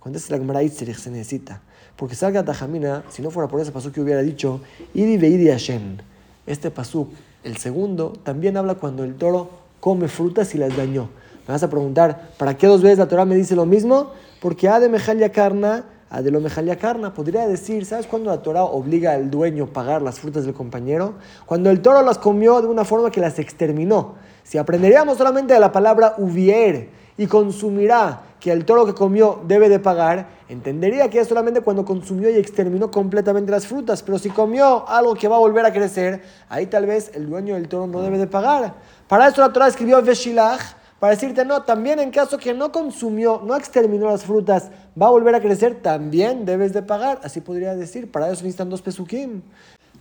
Cuando 0.00 0.18
es 0.18 0.30
la 0.30 0.38
Gemara 0.38 0.60
se 0.68 1.10
necesita. 1.10 1.60
Porque 1.96 2.14
salga 2.16 2.42
Tajamina, 2.42 3.04
si 3.10 3.22
no 3.22 3.30
fuera 3.30 3.48
por 3.48 3.60
ese 3.60 3.70
pasuk 3.70 3.92
que 3.92 4.00
hubiera 4.00 4.22
dicho, 4.22 4.60
Idi 4.94 5.18
Veidi 5.18 5.48
Hashem. 5.48 5.98
Este 6.46 6.70
pasuk, 6.70 7.10
el 7.44 7.58
segundo, 7.58 8.14
también 8.24 8.56
habla 8.56 8.74
cuando 8.74 9.04
el 9.04 9.14
toro 9.14 9.50
come 9.78 10.08
frutas 10.08 10.54
y 10.54 10.58
las 10.58 10.76
dañó. 10.76 11.10
Me 11.46 11.52
vas 11.52 11.62
a 11.62 11.70
preguntar, 11.70 12.30
¿para 12.38 12.56
qué 12.56 12.66
dos 12.66 12.82
veces 12.82 12.98
la 12.98 13.08
Torah 13.08 13.24
me 13.24 13.36
dice 13.36 13.54
lo 13.54 13.66
mismo? 13.66 14.12
Porque 14.40 14.68
ha 14.68 14.80
de 14.80 14.88
mejalia 14.88 15.30
carna 15.30 15.84
de 16.20 16.30
lo 16.30 16.40
carna. 16.78 17.14
Podría 17.14 17.46
decir, 17.48 17.86
¿sabes 17.86 18.06
cuándo 18.06 18.30
la 18.30 18.42
Torah 18.42 18.64
obliga 18.64 19.12
al 19.12 19.30
dueño 19.30 19.64
a 19.64 19.66
pagar 19.68 20.02
las 20.02 20.20
frutas 20.20 20.44
del 20.44 20.52
compañero? 20.52 21.14
Cuando 21.46 21.70
el 21.70 21.80
toro 21.80 22.02
las 22.02 22.18
comió 22.18 22.60
de 22.60 22.66
una 22.66 22.84
forma 22.84 23.10
que 23.10 23.20
las 23.20 23.38
exterminó. 23.38 24.16
Si 24.42 24.58
aprenderíamos 24.58 25.16
solamente 25.16 25.54
de 25.54 25.60
la 25.60 25.72
palabra 25.72 26.14
hubier 26.18 26.90
y 27.16 27.26
consumirá 27.26 28.22
que 28.40 28.50
el 28.50 28.64
toro 28.66 28.84
que 28.84 28.92
comió 28.92 29.40
debe 29.46 29.68
de 29.68 29.78
pagar, 29.78 30.26
entendería 30.48 31.08
que 31.08 31.20
es 31.20 31.28
solamente 31.28 31.60
cuando 31.60 31.84
consumió 31.84 32.28
y 32.28 32.34
exterminó 32.34 32.90
completamente 32.90 33.50
las 33.50 33.66
frutas. 33.66 34.02
Pero 34.02 34.18
si 34.18 34.28
comió 34.28 34.86
algo 34.88 35.14
que 35.14 35.28
va 35.28 35.36
a 35.36 35.38
volver 35.38 35.64
a 35.64 35.72
crecer, 35.72 36.22
ahí 36.48 36.66
tal 36.66 36.84
vez 36.84 37.12
el 37.14 37.30
dueño 37.30 37.54
del 37.54 37.68
toro 37.68 37.86
no 37.86 38.02
debe 38.02 38.18
de 38.18 38.26
pagar. 38.26 38.74
Para 39.08 39.28
eso 39.28 39.40
la 39.40 39.52
Torah 39.52 39.68
escribió 39.68 40.02
Veshilach 40.02 40.60
para 41.02 41.14
decirte, 41.14 41.44
no, 41.44 41.62
también 41.62 41.98
en 41.98 42.12
caso 42.12 42.38
que 42.38 42.54
no 42.54 42.70
consumió, 42.70 43.42
no 43.44 43.56
exterminó 43.56 44.06
las 44.06 44.22
frutas, 44.22 44.70
va 45.00 45.06
a 45.06 45.10
volver 45.10 45.34
a 45.34 45.40
crecer, 45.40 45.80
también 45.82 46.44
debes 46.44 46.72
de 46.72 46.82
pagar. 46.82 47.20
Así 47.22 47.40
podría 47.40 47.74
decir, 47.74 48.10
para 48.10 48.26
eso 48.26 48.42
necesitan 48.42 48.70
dos 48.70 48.82
pesukim. 48.82 49.42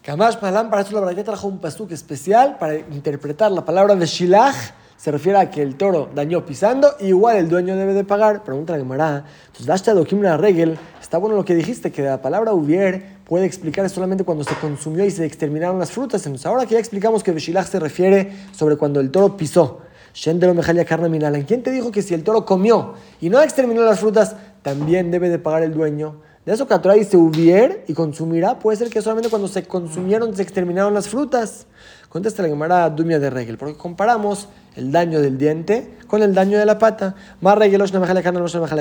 Kamash 0.04 0.42
Malam, 0.42 0.72
para 0.72 0.82
eso 0.82 1.00
la 1.00 1.06
verdad 1.06 1.24
trajo 1.24 1.48
un 1.48 1.60
pasuk 1.60 1.92
especial 1.92 2.58
para 2.58 2.76
interpretar 2.76 3.52
la 3.52 3.64
palabra 3.64 3.96
de 3.96 4.06
Shilach. 4.08 4.56
Se 4.98 5.12
refiere 5.12 5.40
a 5.40 5.50
que 5.50 5.62
el 5.62 5.76
toro 5.76 6.10
dañó 6.14 6.46
pisando, 6.46 6.96
igual 7.00 7.38
el 7.38 7.50
dueño 7.50 7.76
debe 7.76 7.94
de 7.94 8.04
pagar. 8.04 8.44
Pregunta 8.44 8.74
la 8.74 8.80
Gemara. 8.80 9.26
Entonces, 9.46 9.66
Dashta 9.66 9.94
Dokim 9.94 10.22
Regel, 10.22 10.78
está 11.00 11.18
bueno 11.18 11.36
lo 11.36 11.46
que 11.46 11.56
dijiste, 11.56 11.92
que 11.92 12.04
la 12.04 12.22
palabra 12.22 12.54
hubier 12.54 13.18
puede 13.26 13.46
explicar 13.46 13.88
solamente 13.90 14.24
cuando 14.24 14.44
se 14.44 14.56
consumió 14.56 15.06
y 15.06 15.12
se 15.12 15.26
exterminaron 15.26 15.80
las 15.80 15.92
frutas. 15.92 16.26
Entonces, 16.26 16.46
ahora 16.46 16.66
que 16.66 16.74
ya 16.74 16.80
explicamos 16.80 17.24
que 17.24 17.34
Shilach 17.34 17.68
se 17.68 17.80
refiere 17.80 18.32
sobre 18.52 18.78
cuando 18.78 19.00
el 19.00 19.10
toro 19.12 19.38
pisó. 19.38 19.82
¿Quién 20.14 21.64
te 21.64 21.72
dijo 21.72 21.92
que 21.92 22.02
si 22.02 22.14
el 22.14 22.24
toro 22.24 22.46
comió 22.46 22.96
y 23.20 23.30
no 23.30 23.42
exterminó 23.42 23.84
las 23.84 24.00
frutas, 24.00 24.36
también 24.62 25.12
debe 25.12 25.30
de 25.30 25.40
pagar 25.40 25.64
el 25.64 25.74
dueño? 25.74 26.22
De 26.46 26.54
eso 26.54 26.68
que 26.68 26.74
la 26.74 26.82
Torah 26.82 26.96
dice 26.96 27.18
hubier 27.18 27.86
y 27.88 27.94
consumirá, 27.94 28.58
puede 28.58 28.76
ser 28.76 28.90
que 28.90 29.00
solamente 29.02 29.30
cuando 29.30 29.48
se 29.48 29.64
consumieron 29.64 30.36
se 30.36 30.42
exterminaron 30.42 30.92
las 30.92 31.08
frutas. 31.08 31.68
Contesta 32.10 32.42
la 32.42 32.50
Gemara 32.50 32.90
Dumia 32.90 33.20
de 33.20 33.30
Regel, 33.30 33.60
porque 33.60 33.78
comparamos 33.78 34.50
el 34.76 34.92
daño 34.92 35.22
del 35.22 35.38
diente 35.38 35.98
con 36.08 36.24
el 36.24 36.34
daño 36.34 36.58
de 36.58 36.66
la 36.66 36.80
pata. 36.80 37.16
Más 37.42 37.56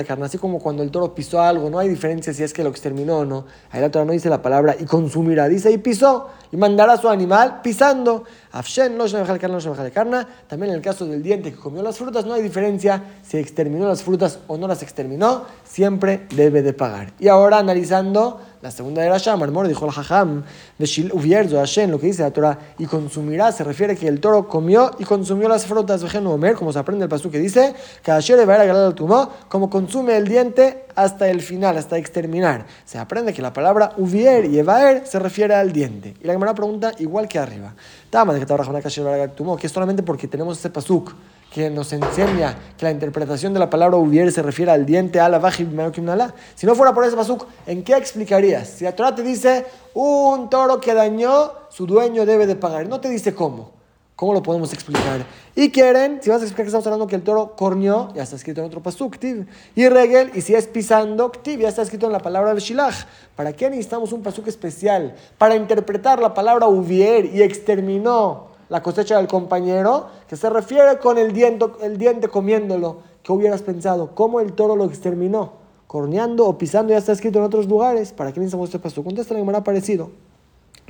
carne, 0.03 0.25
así 0.25 0.39
como 0.39 0.59
cuando 0.59 0.81
el 0.81 0.89
toro 0.89 1.13
pisó 1.13 1.39
algo, 1.39 1.69
no 1.69 1.77
hay 1.77 1.87
diferencia 1.87 2.33
si 2.33 2.41
es 2.41 2.51
que 2.51 2.63
lo 2.63 2.71
exterminó 2.71 3.19
o 3.19 3.25
no. 3.25 3.45
Ahí 3.69 3.79
la 3.79 3.91
Torah 3.91 4.05
no 4.05 4.11
dice 4.11 4.27
la 4.27 4.41
palabra 4.41 4.75
y 4.79 4.85
consumirá, 4.85 5.47
dice 5.47 5.71
y 5.71 5.77
pisó 5.77 6.29
y 6.51 6.57
mandará 6.57 6.93
a 6.93 6.97
su 6.97 7.09
animal 7.09 7.61
pisando. 7.61 8.23
Afshen, 8.53 8.97
carne, 9.91 10.25
También 10.47 10.71
en 10.71 10.77
el 10.77 10.81
caso 10.81 11.05
del 11.05 11.23
diente 11.23 11.51
que 11.51 11.57
comió 11.57 11.81
las 11.81 11.97
frutas, 11.97 12.25
no 12.25 12.33
hay 12.33 12.41
diferencia 12.41 13.01
si 13.23 13.37
exterminó 13.37 13.87
las 13.87 14.03
frutas 14.03 14.39
o 14.47 14.57
no 14.57 14.67
las 14.67 14.83
exterminó, 14.83 15.45
siempre 15.63 16.27
debe 16.35 16.61
de 16.61 16.73
pagar. 16.73 17.13
Y 17.19 17.29
ahora 17.29 17.59
analizando 17.59 18.41
la 18.61 18.69
segunda 18.69 19.01
de 19.01 19.09
llama, 19.17 19.45
el 19.45 19.51
dijo 19.67 19.85
el 19.85 19.91
jajam, 19.91 20.43
lo 21.91 21.99
que 21.99 22.07
dice 22.07 22.23
la 22.23 22.31
Torah, 22.31 22.59
y 22.77 22.85
consumirá, 22.85 23.51
se 23.51 23.63
refiere 23.63 23.95
que 23.95 24.07
el 24.07 24.19
toro 24.19 24.47
comió 24.47 24.91
y 24.99 25.03
consumió 25.03 25.47
las 25.47 25.65
frutas, 25.65 26.01
como 26.55 26.71
se 26.71 26.79
aprende 26.79 27.03
el 27.03 27.09
pasú 27.09 27.31
que 27.31 27.39
dice, 27.39 27.73
a 28.11 28.21
como 29.49 29.69
consume 29.69 30.15
el 30.17 30.27
diente 30.27 30.85
hasta 30.95 31.29
el 31.29 31.41
final, 31.41 31.77
hasta 31.77 31.97
exterminar. 31.97 32.65
Se 32.85 32.97
aprende 32.97 33.33
que 33.33 33.41
la 33.41 33.53
palabra 33.53 33.93
uvier 33.97 34.45
y 34.45 34.59
evaer 34.59 35.05
se 35.05 35.19
refiere 35.19 35.55
al 35.55 35.71
diente. 35.71 36.15
Y 36.21 36.27
la 36.27 36.33
Gemara 36.33 36.53
pregunta 36.53 36.91
igual 36.99 37.27
que 37.27 37.39
arriba. 37.39 37.73
Tama 38.09 38.33
de 38.33 38.39
que 38.39 38.45
que 38.45 39.67
es 39.67 39.73
solamente 39.73 40.03
porque 40.03 40.27
tenemos 40.27 40.59
ese 40.59 40.69
pasuk 40.69 41.13
que 41.53 41.69
nos 41.69 41.91
enseña 41.91 42.57
que 42.77 42.85
la 42.85 42.91
interpretación 42.91 43.53
de 43.53 43.59
la 43.59 43.69
palabra 43.69 43.97
hubiera 43.97 44.31
se 44.31 44.41
refiere 44.41 44.71
al 44.71 44.85
diente, 44.85 45.19
a 45.19 45.27
la 45.27 45.41
Si 46.55 46.65
no 46.65 46.75
fuera 46.75 46.93
por 46.93 47.03
ese 47.03 47.15
pasuk, 47.15 47.45
¿en 47.67 47.83
qué 47.83 47.95
explicarías? 47.95 48.69
Si 48.69 48.85
la 48.85 48.95
Torah 48.95 49.13
te 49.13 49.21
dice 49.21 49.65
un 49.93 50.49
toro 50.49 50.79
que 50.79 50.93
dañó, 50.93 51.51
su 51.69 51.85
dueño 51.85 52.25
debe 52.25 52.47
de 52.47 52.55
pagar. 52.55 52.87
No 52.87 53.01
te 53.01 53.09
dice 53.09 53.35
cómo. 53.35 53.80
¿Cómo 54.21 54.35
lo 54.35 54.43
podemos 54.43 54.71
explicar? 54.71 55.25
Y 55.55 55.71
quieren, 55.71 56.19
si 56.21 56.29
vas 56.29 56.41
a 56.41 56.43
explicar 56.43 56.65
que 56.65 56.67
estamos 56.67 56.85
hablando 56.85 57.07
que 57.07 57.15
el 57.15 57.23
toro 57.23 57.55
cornió, 57.55 58.13
ya 58.13 58.21
está 58.21 58.35
escrito 58.35 58.61
en 58.61 58.67
otro 58.67 58.79
pasuk, 58.79 59.17
Y 59.75 59.89
regel, 59.89 60.29
y 60.35 60.41
si 60.41 60.53
es 60.53 60.67
pisando, 60.67 61.31
ya 61.43 61.67
está 61.67 61.81
escrito 61.81 62.05
en 62.05 62.11
la 62.11 62.19
palabra 62.19 62.53
shilach. 62.59 63.07
¿Para 63.35 63.53
qué 63.53 63.67
necesitamos 63.71 64.13
un 64.13 64.21
pasuk 64.21 64.45
especial? 64.45 65.15
Para 65.39 65.55
interpretar 65.55 66.21
la 66.21 66.35
palabra 66.35 66.67
hubier 66.67 67.33
y 67.33 67.41
exterminó 67.41 68.49
la 68.69 68.83
cosecha 68.83 69.17
del 69.17 69.25
compañero, 69.25 70.09
que 70.29 70.35
se 70.35 70.51
refiere 70.51 70.99
con 70.99 71.17
el 71.17 71.33
diente, 71.33 71.65
el 71.81 71.97
diente 71.97 72.27
comiéndolo. 72.27 72.97
¿Qué 73.23 73.31
hubieras 73.31 73.63
pensado? 73.63 74.13
¿Cómo 74.13 74.39
el 74.39 74.53
toro 74.53 74.75
lo 74.75 74.85
exterminó? 74.85 75.53
¿Corneando 75.87 76.45
o 76.45 76.59
pisando? 76.59 76.93
Ya 76.93 76.99
está 76.99 77.13
escrito 77.13 77.39
en 77.39 77.45
otros 77.45 77.67
lugares. 77.67 78.11
¿Para 78.11 78.31
qué 78.31 78.39
necesitamos 78.39 78.69
este 78.69 78.77
paso? 78.77 79.03
Contesta 79.03 79.33
la 79.33 79.57
ha 79.57 79.63
parecido. 79.63 80.11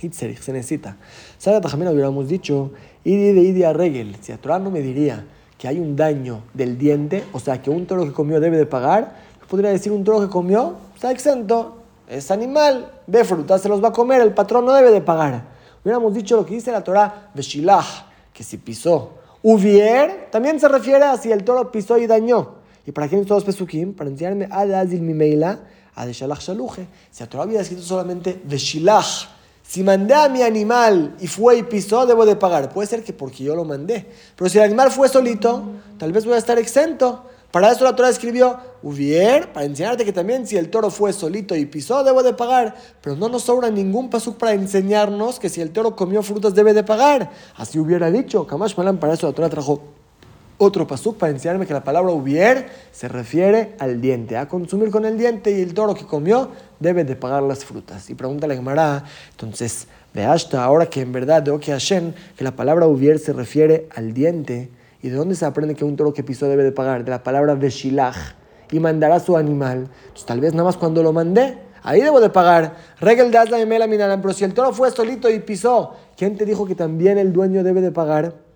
Hitzerich, 0.01 0.39
se 0.41 0.53
necesita. 0.53 0.98
¿Sabe? 1.38 1.62
También 1.62 1.91
hubiéramos 1.91 2.27
dicho, 2.27 2.72
idi 3.03 3.34
de 3.34 3.41
idi 3.41 3.63
a 3.63 3.74
regel. 3.74 4.15
Si 4.22 4.31
a 4.31 4.60
no 4.60 4.72
me 4.72 4.81
diría 4.81 5.25
que 5.58 5.67
hay 5.67 5.79
un 5.79 5.96
daño 5.96 6.43
del 6.53 6.77
diente, 6.77 7.24
o 7.34 7.39
sea, 7.39 7.62
que 7.62 7.70
un 7.70 7.86
toro 7.86 8.03
que 8.05 8.12
comió 8.12 8.39
debe 8.39 8.58
de 8.58 8.65
pagar, 8.65 9.15
podría 9.48 9.70
decir 9.70 9.91
un 9.91 10.03
toro 10.03 10.22
que 10.22 10.27
comió, 10.27 10.75
está 10.96 11.12
exento, 11.12 11.77
es 12.08 12.31
animal, 12.31 12.91
ve 13.05 13.24
frutas, 13.24 13.62
se 13.62 13.70
los 13.70 13.84
va 13.84 13.89
a 13.89 13.93
comer, 13.93 14.22
el 14.22 14.34
patrón 14.34 14.65
no 14.65 14.74
debe 14.74 14.91
de 14.91 15.01
pagar. 15.01 15.43
Hubiéramos 15.84 16.13
dicho 16.13 16.36
lo 16.36 16.46
que 16.46 16.55
dice 16.55 16.72
la 16.72 16.84
Torah, 16.84 17.29
Veshilah, 17.34 17.86
que 18.34 18.43
si 18.43 18.58
pisó. 18.58 19.12
Uvier 19.43 20.29
también 20.31 20.60
se 20.60 20.67
refiere 20.67 21.03
a 21.03 21.17
si 21.17 21.31
el 21.31 21.43
toro 21.43 21.72
pisó 21.72 21.98
y 21.98 22.08
dañó. 22.08 22.55
¿Y 22.86 22.91
para 22.91 23.08
quién 23.08 23.25
todos 23.25 23.43
pesukim? 23.43 23.93
Para 23.93 24.10
enseñarme 24.10 24.48
a 24.51 24.62
Adil 24.62 25.01
Mimeila, 25.01 25.60
a 25.96 26.05
de 26.05 26.13
Shaluje. 26.13 26.88
Si 27.12 27.24
la 27.24 27.29
Torah 27.29 27.43
había 27.43 27.62
escrito 27.62 27.84
solamente 27.84 28.39
Veshilah, 28.43 29.03
Si 29.71 29.83
mandé 29.83 30.13
a 30.13 30.27
mi 30.27 30.41
animal 30.41 31.15
y 31.21 31.27
fue 31.27 31.59
y 31.59 31.63
pisó, 31.63 32.05
debo 32.05 32.25
de 32.25 32.35
pagar. 32.35 32.73
Puede 32.73 32.89
ser 32.89 33.05
que 33.05 33.13
porque 33.13 33.45
yo 33.45 33.55
lo 33.55 33.63
mandé. 33.63 34.05
Pero 34.35 34.49
si 34.49 34.57
el 34.57 34.65
animal 34.65 34.91
fue 34.91 35.07
solito, 35.07 35.63
tal 35.97 36.11
vez 36.11 36.25
voy 36.25 36.33
a 36.33 36.39
estar 36.39 36.59
exento. 36.59 37.23
Para 37.51 37.71
eso 37.71 37.85
la 37.85 37.95
Torah 37.95 38.09
escribió, 38.09 38.57
Uvier, 38.83 39.53
para 39.53 39.65
enseñarte 39.65 40.03
que 40.03 40.11
también 40.11 40.45
si 40.45 40.57
el 40.57 40.69
toro 40.69 40.89
fue 40.91 41.13
solito 41.13 41.55
y 41.55 41.65
pisó, 41.67 42.03
debo 42.03 42.21
de 42.21 42.33
pagar. 42.33 42.75
Pero 42.99 43.15
no 43.15 43.29
nos 43.29 43.43
sobra 43.43 43.69
ningún 43.69 44.09
pasuk 44.09 44.35
para 44.35 44.51
enseñarnos 44.51 45.39
que 45.39 45.47
si 45.47 45.61
el 45.61 45.71
toro 45.71 45.95
comió 45.95 46.21
frutas, 46.21 46.53
debe 46.53 46.73
de 46.73 46.83
pagar. 46.83 47.31
Así 47.55 47.79
hubiera 47.79 48.11
dicho. 48.11 48.45
Kamash 48.45 48.75
Malan, 48.75 48.97
para 48.97 49.13
eso 49.13 49.27
la 49.27 49.31
Torah 49.31 49.47
trajo 49.47 49.81
otro 50.61 50.85
pasuk 50.85 51.17
para 51.17 51.31
enseñarme 51.31 51.65
que 51.65 51.73
la 51.73 51.83
palabra 51.83 52.11
hubier 52.11 52.69
se 52.91 53.07
refiere 53.07 53.75
al 53.79 53.99
diente, 53.99 54.37
a 54.37 54.47
consumir 54.47 54.91
con 54.91 55.05
el 55.05 55.17
diente 55.17 55.51
y 55.51 55.59
el 55.61 55.73
toro 55.73 55.95
que 55.95 56.05
comió 56.05 56.49
debe 56.79 57.03
de 57.03 57.15
pagar 57.15 57.41
las 57.41 57.65
frutas. 57.65 58.11
Y 58.11 58.13
pregunta 58.13 58.45
la 58.45 58.53
Gemara, 58.53 59.03
entonces, 59.31 59.87
de 60.13 60.23
hasta 60.23 60.63
ahora 60.63 60.85
que 60.85 61.01
en 61.01 61.11
verdad 61.11 61.41
de 61.41 61.49
Oki 61.49 61.71
Hashem, 61.71 62.13
que 62.37 62.43
la 62.43 62.55
palabra 62.55 62.85
hubier 62.85 63.17
se 63.17 63.33
refiere 63.33 63.87
al 63.95 64.13
diente, 64.13 64.69
¿y 65.01 65.09
de 65.09 65.15
dónde 65.15 65.33
se 65.33 65.45
aprende 65.45 65.73
que 65.73 65.83
un 65.83 65.95
toro 65.95 66.13
que 66.13 66.23
pisó 66.23 66.47
debe 66.47 66.63
de 66.63 66.71
pagar? 66.71 67.03
De 67.03 67.09
la 67.09 67.23
palabra 67.23 67.55
veshilach, 67.55 68.35
y 68.71 68.79
mandará 68.79 69.19
su 69.19 69.35
animal. 69.37 69.89
Entonces, 70.03 70.25
tal 70.27 70.41
vez 70.41 70.53
nada 70.53 70.65
más 70.65 70.77
cuando 70.77 71.01
lo 71.01 71.11
mandé, 71.11 71.57
ahí 71.81 72.01
debo 72.01 72.21
de 72.21 72.29
pagar. 72.29 72.75
Regel 72.99 73.31
de 73.31 73.39
Asla 73.39 73.59
y 73.59 73.65
Mela 73.65 73.87
pero 74.21 74.31
si 74.31 74.43
el 74.43 74.53
toro 74.53 74.73
fue 74.73 74.91
solito 74.91 75.27
y 75.27 75.39
pisó, 75.39 75.95
¿quién 76.15 76.37
te 76.37 76.45
dijo 76.45 76.67
que 76.67 76.75
también 76.75 77.17
el 77.17 77.33
dueño 77.33 77.63
debe 77.63 77.81
de 77.81 77.91
pagar? 77.91 78.50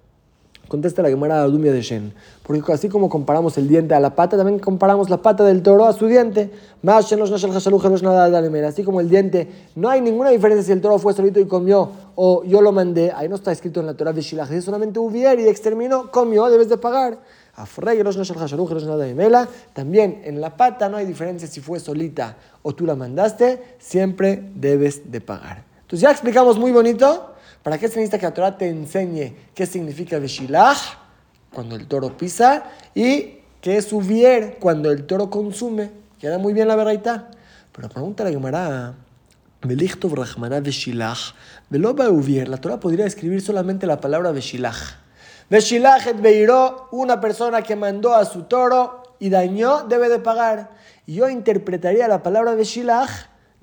Contesta 0.68 1.02
la 1.02 1.10
Gemara 1.10 1.44
Dumia 1.44 1.72
de 1.72 1.82
Shen. 1.82 2.14
Porque 2.44 2.74
así 2.74 2.90
como 2.90 3.10
comparamos 3.10 3.58
el 3.58 3.68
diente 3.68 3.94
a 3.94 4.00
la 4.00 4.16
pata, 4.16 4.38
también 4.38 4.60
comparamos 4.60 5.10
la 5.10 5.18
pata 5.18 5.44
del 5.44 5.62
toro 5.62 5.86
a 5.86 5.94
su 5.94 6.08
diente. 6.08 6.52
Así 6.88 8.84
como 8.84 9.02
el 9.02 9.10
diente, 9.10 9.48
no 9.76 9.90
hay 9.90 10.02
ninguna 10.02 10.30
diferencia 10.30 10.64
si 10.64 10.72
el 10.72 10.82
toro 10.82 10.98
fue 11.00 11.14
solito 11.14 11.40
y 11.40 11.46
comió 11.46 11.92
o 12.16 12.44
yo 12.44 12.62
lo 12.62 12.72
mandé. 12.72 13.12
Ahí 13.16 13.30
no 13.30 13.36
está 13.36 13.52
escrito 13.52 13.80
en 13.80 13.86
la 13.86 13.94
Torah 13.94 14.14
de 14.14 14.22
Shilach. 14.22 14.50
Solamente 14.62 15.00
hubiera 15.00 15.40
y 15.40 15.48
exterminó, 15.48 16.10
comió, 16.12 16.50
debes 16.50 16.70
de 16.70 16.78
pagar. 16.78 17.20
También 19.74 20.22
en 20.26 20.42
la 20.42 20.58
pata 20.58 20.90
no 20.90 20.98
hay 20.98 21.06
diferencia 21.06 21.48
si 21.48 21.62
fue 21.62 21.80
solita 21.80 22.36
o 22.64 22.76
tú 22.76 22.86
la 22.86 22.96
mandaste, 22.96 23.78
siempre 23.80 24.52
debes 24.56 25.12
de 25.12 25.22
pagar. 25.22 25.64
Entonces 25.84 26.02
ya 26.02 26.12
explicamos 26.12 26.58
muy 26.58 26.72
bonito 26.72 27.35
¿Para 27.66 27.80
qué 27.80 27.88
se 27.88 27.96
necesita 27.96 28.20
que 28.20 28.28
la 28.28 28.34
Torah 28.36 28.60
te 28.60 28.70
enseñe 28.70 29.34
qué 29.56 29.66
significa 29.66 30.20
Veshilach 30.20 30.78
cuando 31.52 31.76
el 31.76 31.88
toro 31.88 32.16
pisa 32.16 32.66
y 32.94 33.40
qué 33.60 33.78
es 33.78 33.92
Uvier 33.92 34.58
cuando 34.60 34.92
el 34.92 35.08
toro 35.08 35.32
consume? 35.32 35.90
Queda 36.20 36.38
muy 36.38 36.54
bien 36.54 36.68
la 36.68 36.76
verdad. 36.76 37.30
Pero 37.72 37.90
pregunta 37.90 38.24
la 38.24 38.30
Gemara, 38.30 38.94
la 39.64 42.58
Torah 42.58 42.80
podría 42.80 43.08
escribir 43.08 43.42
solamente 43.42 43.88
la 43.88 44.00
palabra 44.00 44.32
Veshilach. 44.32 45.00
Veshilach 45.50 46.06
et 46.06 46.22
Beiró, 46.22 46.88
una 46.92 47.20
persona 47.20 47.64
que 47.64 47.76
mandó 47.76 48.14
a 48.14 48.26
su 48.26 48.44
toro 48.44 49.16
y 49.18 49.30
dañó, 49.30 49.88
debe 49.88 50.08
de 50.10 50.20
pagar. 50.20 50.70
Yo 51.08 51.30
interpretaría 51.30 52.08
la 52.08 52.22
palabra 52.22 52.54
Veshilach 52.54 53.10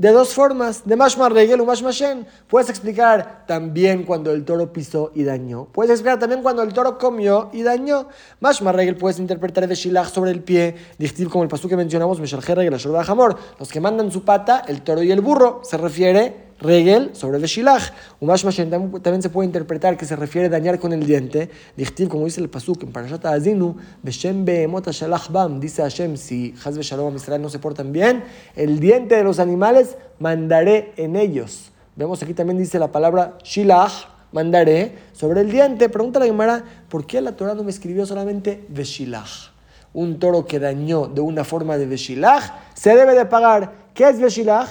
de 0.03 0.11
dos 0.11 0.35
formas, 0.35 0.83
de 0.85 0.97
mashmar 0.97 1.33
regel 1.33 1.61
o 1.61 1.65
mashmashen. 1.65 2.27
Puedes 2.49 2.69
explicar 2.69 3.45
también 3.47 4.03
cuando 4.03 4.33
el 4.33 4.45
toro 4.45 4.73
pisó 4.73 5.13
y 5.15 5.23
dañó. 5.23 5.67
Puedes 5.67 5.93
explicar 5.93 6.19
también 6.19 6.43
cuando 6.43 6.65
el 6.65 6.73
toro 6.73 6.99
comió 6.99 7.51
y 7.53 7.63
dañó. 7.63 8.09
Mashmar 8.41 8.75
regel 8.75 8.97
puedes 8.97 9.21
interpretar 9.21 9.69
de 9.69 9.77
shilach 9.77 10.09
sobre 10.09 10.33
el 10.33 10.43
pie, 10.43 10.75
dictiv 10.99 11.31
como 11.31 11.45
el 11.45 11.49
pasú 11.49 11.69
que 11.69 11.77
mencionamos, 11.77 12.19
meshaljer 12.19 12.57
regel, 12.57 12.77
jamor. 13.05 13.39
Los 13.61 13.69
que 13.69 13.81
mandan 13.81 14.11
su 14.11 14.25
pata, 14.25 14.65
el 14.67 14.83
toro 14.83 15.05
y 15.05 15.13
el 15.13 15.21
burro, 15.21 15.61
se 15.63 15.77
refiere 15.77 16.52
regel 16.63 17.11
sobre 17.15 17.39
el 17.39 17.45
shilach. 17.45 17.93
Umash 18.21 18.45
también 18.45 19.23
se 19.23 19.31
puede 19.31 19.47
interpretar 19.47 19.97
que 19.97 20.05
se 20.05 20.17
refiere 20.17 20.47
a 20.47 20.51
dañar 20.51 20.79
con 20.79 20.93
el 20.93 21.07
diente. 21.07 21.51
Dichtiv, 21.77 22.09
como 22.09 22.25
dice 22.25 22.41
el 22.41 22.49
pasuk 22.49 22.83
en 22.83 22.93
Parashat 22.93 23.27
Azinu, 23.27 23.77
Beshem 24.03 24.45
be'emot 24.45 24.89
shalach 24.91 25.31
bam, 25.31 25.61
dice 25.61 25.83
Hashem, 25.83 26.17
si 26.17 26.55
Haz 26.65 26.77
Shalom 26.77 27.17
Israel 27.17 27.43
no 27.43 27.49
se 27.49 27.59
portan 27.59 27.93
bien, 27.93 28.25
el 28.57 28.81
diente 28.81 29.17
de 29.17 29.25
los 29.25 29.39
animales 29.39 29.97
mandaré 30.19 30.93
en 30.97 31.17
ellos. 31.17 31.71
Vemos 31.97 32.23
aquí 32.23 32.33
también 32.33 32.59
dice 32.59 32.79
la 32.79 32.91
palabra 32.91 33.37
shilach, 33.43 34.09
mandaré, 34.33 34.97
sobre 35.13 35.43
el 35.43 35.51
diente. 35.51 35.89
Pregunta 35.89 36.19
la 36.19 36.27
Gemara, 36.27 36.65
¿por 36.89 37.07
qué 37.07 37.21
la 37.21 37.37
Torah 37.37 37.55
no 37.55 37.65
me 37.65 37.71
escribió 37.71 38.07
solamente 38.07 38.65
Veshilach? 38.69 39.53
Un 39.95 40.19
toro 40.19 40.47
que 40.47 40.59
dañó 40.59 41.07
de 41.07 41.21
una 41.21 41.45
forma 41.45 41.77
de 41.77 41.87
Veshilach 41.87 42.45
se 42.75 42.97
debe 42.97 43.15
de 43.15 43.27
pagar. 43.27 43.73
¿Qué 43.95 44.09
es 44.09 44.19
Veshilach? 44.19 44.69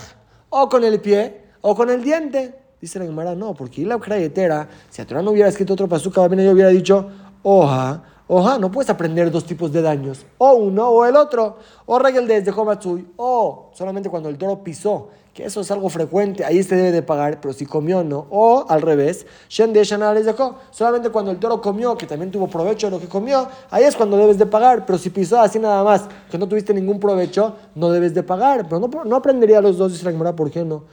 O 0.49 0.67
con 0.67 0.83
el 0.83 0.99
pie 0.99 1.40
o 1.61 1.75
con 1.75 1.89
el 1.89 2.03
diente. 2.03 2.55
Dice 2.79 2.97
la 2.97 3.05
Gemara, 3.05 3.35
no, 3.35 3.53
porque 3.53 3.85
la 3.85 3.99
crayetera, 3.99 4.67
si 4.89 5.01
a 5.01 5.05
Torah 5.05 5.21
no 5.21 5.31
hubiera 5.31 5.49
escrito 5.49 5.73
otro 5.73 5.87
pasuk, 5.87 6.15
bien 6.29 6.43
yo 6.43 6.51
hubiera 6.51 6.69
dicho, 6.69 7.09
oja, 7.43 8.03
oja, 8.27 8.57
no 8.57 8.71
puedes 8.71 8.89
aprender 8.89 9.29
dos 9.29 9.45
tipos 9.45 9.71
de 9.71 9.83
daños, 9.83 10.25
o 10.39 10.53
uno 10.53 10.89
o 10.89 11.05
el 11.05 11.15
otro, 11.15 11.57
o 11.85 11.99
regel 11.99 12.27
desde 12.27 12.51
Homatsui, 12.51 13.07
o 13.17 13.69
solamente 13.73 14.09
cuando 14.09 14.29
el 14.29 14.37
toro 14.37 14.63
pisó 14.63 15.09
que 15.33 15.45
eso 15.45 15.61
es 15.61 15.71
algo 15.71 15.87
frecuente, 15.87 16.43
ahí 16.43 16.61
se 16.61 16.75
debe 16.75 16.91
de 16.91 17.01
pagar, 17.01 17.39
pero 17.39 17.53
si 17.53 17.65
comió 17.65 18.03
no, 18.03 18.27
o 18.29 18.65
al 18.67 18.81
revés, 18.81 19.25
solamente 19.47 21.09
cuando 21.09 21.31
el 21.31 21.39
toro 21.39 21.61
comió, 21.61 21.95
que 21.95 22.05
también 22.05 22.31
tuvo 22.31 22.47
provecho 22.47 22.87
de 22.87 22.91
lo 22.91 22.99
que 22.99 23.07
comió, 23.07 23.47
ahí 23.69 23.85
es 23.85 23.95
cuando 23.95 24.17
debes 24.17 24.37
de 24.37 24.45
pagar, 24.45 24.85
pero 24.85 24.97
si 24.97 25.09
pisó 25.09 25.39
así 25.39 25.57
nada 25.57 25.83
más, 25.85 26.05
que 26.29 26.37
no 26.37 26.49
tuviste 26.49 26.73
ningún 26.73 26.99
provecho, 26.99 27.55
no 27.75 27.89
debes 27.91 28.13
de 28.13 28.23
pagar, 28.23 28.67
pero 28.67 28.79
no, 28.79 28.89
no 29.05 29.15
aprendería 29.15 29.61
los 29.61 29.77
dos, 29.77 29.93
dice 29.93 30.03
la 30.03 30.11
Gemara, 30.11 30.35
¿por 30.35 30.51
qué 30.51 30.65
no? 30.65 30.83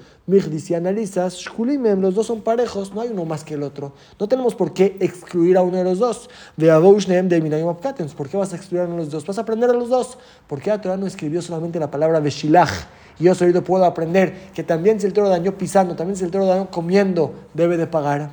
Si 0.58 0.74
analizas, 0.74 1.44
los 1.56 2.14
dos 2.14 2.26
son 2.26 2.42
parejos, 2.42 2.92
no 2.92 3.00
hay 3.00 3.08
uno 3.08 3.24
más 3.24 3.44
que 3.44 3.54
el 3.54 3.62
otro. 3.62 3.92
No 4.20 4.28
tenemos 4.28 4.54
por 4.54 4.74
qué 4.74 4.96
excluir 5.00 5.56
a 5.56 5.62
uno 5.62 5.78
de 5.78 5.84
los 5.84 5.98
dos. 5.98 6.28
¿Por 6.56 8.28
qué 8.28 8.36
vas 8.36 8.52
a 8.52 8.56
excluir 8.56 8.82
a 8.82 8.84
uno 8.84 8.96
de 8.96 9.04
los 9.04 9.10
dos? 9.10 9.26
Vas 9.26 9.38
a 9.38 9.40
aprender 9.40 9.70
a 9.70 9.72
los 9.72 9.88
dos. 9.88 10.18
¿Por 10.46 10.60
qué 10.60 10.70
la 10.70 10.80
Torah 10.80 10.96
no 10.96 11.06
escribió 11.06 11.40
solamente 11.40 11.80
la 11.80 11.90
palabra 11.90 12.20
Veshilach? 12.20 12.70
Y 13.18 13.24
yo 13.24 13.34
solito 13.34 13.64
puedo 13.64 13.84
aprender 13.84 14.50
que 14.54 14.62
también 14.62 15.00
si 15.00 15.06
el 15.06 15.12
toro 15.12 15.28
dañó 15.28 15.56
pisando, 15.56 15.96
también 15.96 16.16
si 16.16 16.24
el 16.24 16.30
toro 16.30 16.46
dañó 16.46 16.70
comiendo, 16.70 17.34
debe 17.54 17.76
de 17.76 17.86
pagar. 17.86 18.30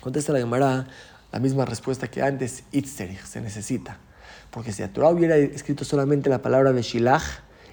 Contesta 0.00 0.32
la 0.32 0.40
Gemara 0.40 0.86
la 1.30 1.38
misma 1.38 1.64
respuesta 1.64 2.08
que 2.08 2.22
antes, 2.22 2.64
Itzerich, 2.72 3.24
se 3.24 3.40
necesita. 3.40 3.98
Porque 4.50 4.72
si 4.72 4.82
la 4.82 4.88
Torah 4.88 5.10
hubiera 5.10 5.36
escrito 5.36 5.84
solamente 5.84 6.28
la 6.28 6.42
palabra 6.42 6.72
Veshilach 6.72 7.22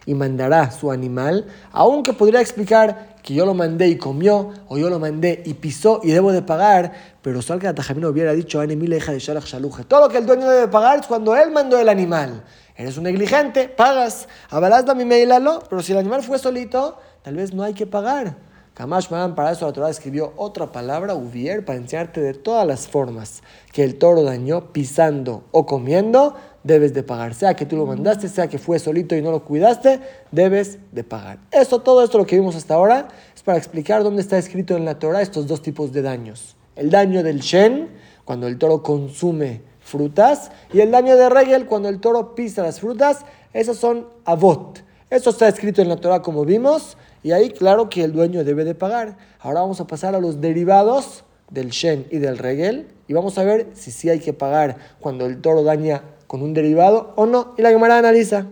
y 0.06 0.14
mandará 0.14 0.72
su 0.72 0.92
animal, 0.92 1.46
aunque 1.72 2.14
podría 2.14 2.40
explicar 2.40 3.09
que 3.22 3.34
yo 3.34 3.46
lo 3.46 3.54
mandé 3.54 3.88
y 3.88 3.98
comió, 3.98 4.52
o 4.68 4.78
yo 4.78 4.90
lo 4.90 5.00
mandé 5.00 5.44
y 5.46 5.54
pisó 5.56 6.00
y 6.04 6.12
debo 6.12 6.32
de 6.32 6.42
pagar, 6.42 6.92
pero 7.22 7.42
Salga 7.42 7.74
Tajamino 7.74 8.10
hubiera 8.10 8.34
dicho, 8.34 8.64
hija 8.64 9.12
de 9.12 9.20
Shalach 9.20 9.46
Todo 9.88 10.02
lo 10.02 10.10
que 10.10 10.18
el 10.18 10.26
dueño 10.26 10.50
debe 10.50 10.68
pagar 10.68 11.00
es 11.00 11.08
cuando 11.08 11.36
él 11.36 11.52
mandó 11.52 11.80
el 11.80 11.90
animal. 11.90 12.44
Eres 12.76 12.98
un 12.98 13.04
negligente, 13.04 13.68
pagas. 13.68 14.30
Abalazda 14.50 14.96
mi 14.96 15.04
meilalo, 15.04 15.62
pero 15.70 15.82
si 15.82 15.92
el 15.92 15.98
animal 15.98 16.24
fue 16.24 16.40
solito, 16.40 16.98
tal 17.24 17.36
vez 17.36 17.54
no 17.54 17.64
hay 17.64 17.74
que 17.74 17.86
pagar. 17.86 18.38
Kamash 18.80 19.08
para 19.08 19.52
eso 19.52 19.66
la 19.66 19.74
Torah 19.74 19.90
escribió 19.90 20.32
otra 20.38 20.72
palabra, 20.72 21.14
uvier, 21.14 21.66
para 21.66 21.78
enseñarte 21.78 22.22
de 22.22 22.34
todas 22.34 22.66
las 22.66 22.88
formas 22.88 23.44
que 23.74 23.84
el 23.84 23.98
toro 23.98 24.24
dañó 24.24 24.72
pisando 24.72 25.44
o 25.52 25.66
comiendo, 25.66 26.38
debes 26.64 26.94
de 26.94 27.04
pagar. 27.04 27.34
Sea 27.34 27.54
que 27.54 27.66
tú 27.66 27.78
lo 27.78 27.86
mandaste, 27.86 28.28
sea 28.28 28.48
que 28.48 28.58
fue 28.58 28.80
solito 28.80 29.16
y 29.16 29.22
no 29.22 29.32
lo 29.32 29.44
cuidaste, 29.44 30.00
debes 30.32 30.80
de 30.92 31.04
pagar. 31.04 31.40
Esto, 31.52 31.80
todo 31.80 32.04
esto 32.04 32.18
lo 32.18 32.26
que 32.26 32.36
vimos 32.36 32.56
hasta 32.56 32.76
ahora 32.76 33.08
es 33.36 33.44
para 33.44 33.58
explicar 33.58 34.04
dónde 34.04 34.22
está 34.22 34.38
escrito 34.38 34.76
en 34.76 34.86
la 34.86 35.00
Torah 35.00 35.22
estos 35.22 35.48
dos 35.48 35.62
tipos 35.62 35.92
de 35.92 36.02
daños. 36.02 36.56
El 36.76 36.90
daño 36.90 37.24
del 37.24 37.40
shen, 37.40 37.90
cuando 38.26 38.48
el 38.48 38.58
toro 38.58 38.84
consume 38.84 39.62
frutas. 39.80 40.52
Y 40.72 40.82
el 40.82 40.92
daño 40.92 41.18
de 41.18 41.30
regel, 41.30 41.66
cuando 41.66 41.90
el 41.90 42.00
toro 42.00 42.36
pisa 42.36 42.62
las 42.62 42.80
frutas, 42.80 43.26
esos 43.54 43.78
son 43.78 44.08
avot. 44.24 44.84
Eso 45.10 45.32
está 45.32 45.48
escrito 45.48 45.82
en 45.82 45.90
la 45.90 45.98
Torah 45.98 46.22
como 46.22 46.46
vimos. 46.46 46.96
Y 47.24 47.32
ahí 47.32 47.50
claro 47.50 47.90
que 47.90 48.04
el 48.04 48.14
dueño 48.14 48.44
debe 48.44 48.64
de 48.64 48.76
pagar. 48.76 49.18
Ahora 49.40 49.62
vamos 49.62 49.82
a 49.82 49.88
pasar 49.88 50.16
a 50.16 50.20
los 50.20 50.40
derivados 50.40 51.24
del 51.50 51.72
shen 51.72 52.06
y 52.12 52.20
del 52.20 52.38
regel. 52.38 52.88
Y 53.08 53.14
vamos 53.14 53.38
a 53.38 53.44
ver 53.44 53.68
si 53.74 53.92
sí 53.92 54.10
hay 54.10 54.20
que 54.20 54.34
pagar 54.34 54.78
cuando 55.00 55.26
el 55.26 55.42
toro 55.42 55.64
daña 55.64 56.04
con 56.30 56.44
un 56.44 56.54
derivado 56.54 57.12
o 57.18 57.26
no. 57.26 57.56
Y 57.58 57.62
la 57.62 57.72
Gemara 57.72 57.98
analiza. 57.98 58.46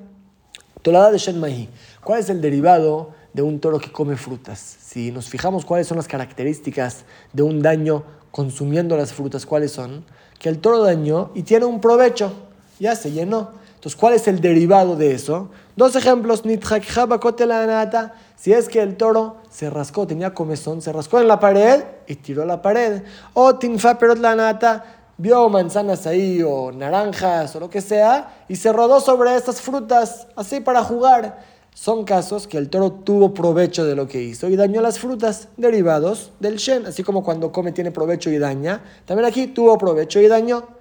Tolada 0.82 1.12
de 1.12 1.20
shen 1.20 1.40
mahi. 1.40 1.70
¿Cuál 2.04 2.20
es 2.20 2.30
el 2.30 2.42
derivado 2.42 3.12
de 3.34 3.44
un 3.44 3.60
toro 3.60 3.80
que 3.80 3.92
come 3.92 4.18
frutas? 4.18 4.60
Si 4.60 5.12
nos 5.12 5.30
fijamos 5.30 5.64
cuáles 5.64 5.88
son 5.88 5.98
las 5.98 6.08
características 6.10 7.06
de 7.32 7.44
un 7.44 7.62
daño 7.62 8.04
consumiendo 8.32 8.98
las 8.98 9.14
frutas, 9.14 9.46
¿cuáles 9.46 9.72
son? 9.72 10.04
que 10.40 10.50
el 10.50 10.60
toro 10.60 10.84
dañó 10.84 11.32
y 11.34 11.44
tiene 11.44 11.66
un 11.66 11.82
provecho. 11.82 12.34
Ya 12.80 12.96
se 12.96 13.12
llenó. 13.12 13.52
Entonces, 13.76 13.96
¿cuál 14.00 14.14
es 14.14 14.28
el 14.28 14.42
derivado 14.42 14.96
de 14.96 15.12
eso? 15.14 15.50
Dos 15.76 15.96
ejemplos. 15.96 16.44
Si 18.36 18.54
es 18.54 18.70
que 18.70 18.82
el 18.82 18.98
toro 18.98 19.38
se 19.50 19.70
rascó, 19.70 20.08
tenía 20.08 20.34
comezón, 20.34 20.82
se 20.82 20.92
rascó 20.92 21.20
en 21.20 21.28
la 21.28 21.40
pared 21.40 21.84
y 22.08 22.16
tiró 22.16 22.46
la 22.46 22.62
pared. 22.62 23.04
O 23.34 23.56
tinfa 23.56 23.98
perot 23.98 24.20
la 24.20 24.36
nata, 24.36 24.97
vio 25.18 25.50
manzanas 25.50 26.06
ahí 26.06 26.42
o 26.44 26.72
naranjas 26.72 27.56
o 27.56 27.60
lo 27.60 27.70
que 27.70 27.82
sea 27.82 28.44
y 28.48 28.56
se 28.56 28.72
rodó 28.72 29.00
sobre 29.00 29.36
estas 29.36 29.62
frutas, 29.62 30.28
así 30.36 30.60
para 30.60 30.84
jugar. 30.84 31.58
son 31.74 32.06
casos 32.06 32.48
que 32.48 32.58
el 32.58 32.70
toro 32.70 32.92
tuvo 32.92 33.36
provecho 33.36 33.86
de 33.86 33.96
lo 33.96 34.08
que 34.08 34.22
hizo 34.22 34.50
y 34.50 34.56
dañó 34.56 34.82
las 34.82 34.98
frutas 34.98 35.50
derivados 35.58 36.32
del 36.40 36.58
shen, 36.58 36.88
así 36.88 37.04
como 37.04 37.24
cuando 37.24 37.52
come 37.52 37.72
tiene 37.72 37.92
provecho 37.92 38.32
y 38.32 38.40
daña, 38.40 38.82
también 39.06 39.28
aquí 39.28 39.46
tuvo 39.48 39.78
provecho 39.78 40.20
y 40.20 40.28
dañó. 40.28 40.78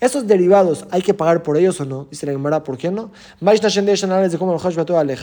Esos 0.00 0.26
derivados, 0.26 0.86
¿hay 0.90 1.02
que 1.02 1.12
pagar 1.12 1.42
por 1.42 1.58
ellos 1.58 1.78
o 1.78 1.84
no? 1.84 2.06
Dice 2.10 2.24
la 2.24 2.32
Gemara, 2.32 2.64
¿por 2.64 2.78
qué 2.78 2.90
no? 2.90 3.10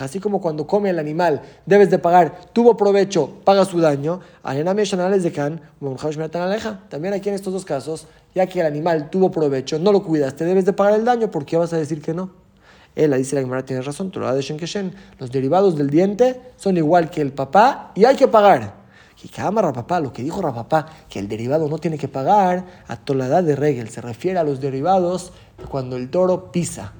Así 0.00 0.20
como 0.20 0.40
cuando 0.40 0.68
come 0.68 0.90
el 0.90 1.00
animal, 1.00 1.42
debes 1.66 1.90
de 1.90 1.98
pagar, 1.98 2.52
tuvo 2.52 2.76
provecho, 2.76 3.38
paga 3.42 3.64
su 3.64 3.80
daño. 3.80 4.20
También 6.88 7.14
aquí 7.14 7.28
en 7.28 7.34
estos 7.34 7.52
dos 7.52 7.64
casos, 7.64 8.06
ya 8.38 8.46
que 8.46 8.60
el 8.60 8.66
animal 8.66 9.10
tuvo 9.10 9.32
provecho, 9.32 9.80
no 9.80 9.90
lo 9.90 10.04
cuidaste, 10.04 10.44
debes 10.44 10.64
de 10.64 10.72
pagar 10.72 10.94
el 10.94 11.04
daño, 11.04 11.28
¿por 11.28 11.44
qué 11.44 11.56
vas 11.56 11.72
a 11.72 11.76
decir 11.76 12.00
que 12.00 12.14
no? 12.14 12.30
Él 12.94 13.12
dice 13.16 13.34
la 13.34 13.40
Gemara, 13.40 13.64
tiene 13.64 13.82
razón, 13.82 14.12
los 14.12 15.32
derivados 15.32 15.76
del 15.76 15.90
diente 15.90 16.40
son 16.56 16.76
igual 16.76 17.10
que 17.10 17.20
el 17.20 17.32
papá 17.32 17.90
y 17.96 18.04
hay 18.04 18.14
que 18.14 18.28
pagar. 18.28 18.74
Y 19.20 19.28
que 19.28 19.40
ama 19.40 19.60
Rapapá, 19.60 19.98
lo 19.98 20.12
que 20.12 20.22
dijo 20.22 20.40
Rapapá, 20.40 20.86
que 21.08 21.18
el 21.18 21.26
derivado 21.26 21.68
no 21.68 21.78
tiene 21.78 21.98
que 21.98 22.06
pagar, 22.06 22.64
a 22.86 22.96
toladad 22.96 23.42
de 23.42 23.56
regel, 23.56 23.88
se 23.88 24.00
refiere 24.00 24.38
a 24.38 24.44
los 24.44 24.60
derivados 24.60 25.32
de 25.58 25.64
cuando 25.64 25.96
el 25.96 26.08
toro 26.10 26.52
pisa. 26.52 26.92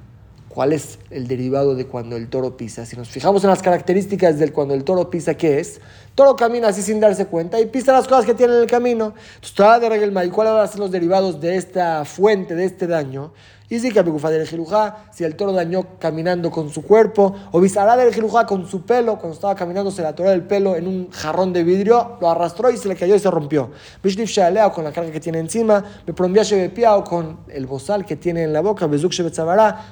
¿Cuál 0.59 0.73
es 0.73 0.99
el 1.11 1.29
derivado 1.29 1.77
de 1.77 1.87
cuando 1.87 2.17
el 2.17 2.29
toro 2.29 2.57
pisa? 2.57 2.85
Si 2.85 2.97
nos 2.97 3.09
fijamos 3.09 3.45
en 3.45 3.51
las 3.51 3.63
características 3.63 4.41
del 4.41 4.53
cuando 4.53 4.75
el 4.75 4.83
toro 4.83 5.09
pisa, 5.09 5.35
¿qué 5.35 5.61
es? 5.61 5.81
toro 6.17 6.35
camina 6.35 6.67
así 6.67 6.83
sin 6.83 6.99
darse 6.99 7.27
cuenta 7.27 7.61
y 7.61 7.67
pisa 7.67 7.93
las 7.93 8.09
cosas 8.09 8.27
que 8.27 8.35
tiene 8.35 8.55
en 8.55 8.63
el 8.63 8.67
camino. 8.67 9.15
Entonces, 9.37 9.81
de 9.81 10.27
¿y 10.27 10.31
cuáles 10.31 10.53
van 10.53 10.65
a 10.65 10.67
ser 10.67 10.81
los 10.81 10.91
derivados 10.91 11.41
de 11.41 11.55
esta 11.55 12.05
fuente, 12.05 12.57
de 12.57 12.65
este 12.65 12.89
daño? 12.89 13.31
Y 13.71 13.81
sí 13.81 13.91
que 13.91 14.03
del 14.03 14.47
jirujá, 14.47 15.05
si 15.13 15.25
el 15.25 15.37
toro 15.37 15.53
dañó 15.53 15.99
caminando 15.99 16.51
con 16.51 16.71
su 16.71 16.83
cuerpo, 16.83 17.35
o 17.53 17.61
bisará 17.61 17.97
del 17.97 18.15
jirujá 18.15 18.47
con 18.47 18.67
su 18.67 18.83
pelo, 18.83 19.19
cuando 19.19 19.35
estaba 19.35 19.55
caminando 19.55 19.91
se 19.91 20.01
le 20.01 20.09
atoró 20.09 20.31
el 20.31 20.43
pelo 20.43 20.75
en 20.75 20.87
un 20.87 21.11
jarrón 21.11 21.53
de 21.53 21.65
vidrio, 21.65 22.17
lo 22.21 22.31
arrastró 22.31 22.71
y 22.71 22.79
se 22.79 22.89
le 22.89 22.97
cayó 22.97 23.15
y 23.15 23.19
se 23.19 23.31
rompió. 23.31 23.71
Bishnif 24.03 24.31
Shalea 24.31 24.71
con 24.71 24.85
la 24.85 24.93
carga 24.93 25.13
que 25.13 25.21
tiene 25.21 25.39
encima, 25.39 25.85
me 26.07 26.15
o 26.15 27.05
con 27.05 27.41
el 27.49 27.67
bozal 27.67 28.07
que 28.07 28.17
tiene 28.17 28.45
en 28.45 28.53
la 28.55 28.63
boca, 28.63 28.87
Bezuk 28.87 29.13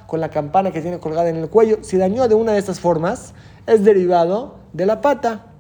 con 0.07 0.21
la 0.21 0.31
campana 0.31 0.71
que 0.71 0.81
tiene 0.81 0.99
colgada 0.99 1.29
en 1.29 1.37
el 1.37 1.51
cuello. 1.51 1.79
Si 1.83 1.99
dañó 1.99 2.29
de 2.29 2.35
una 2.35 2.53
de 2.53 2.59
estas 2.59 2.81
formas, 2.81 3.35
es 3.67 3.85
derivado 3.85 4.57
de 4.73 4.87
la 4.87 5.01
pata. 5.03 5.56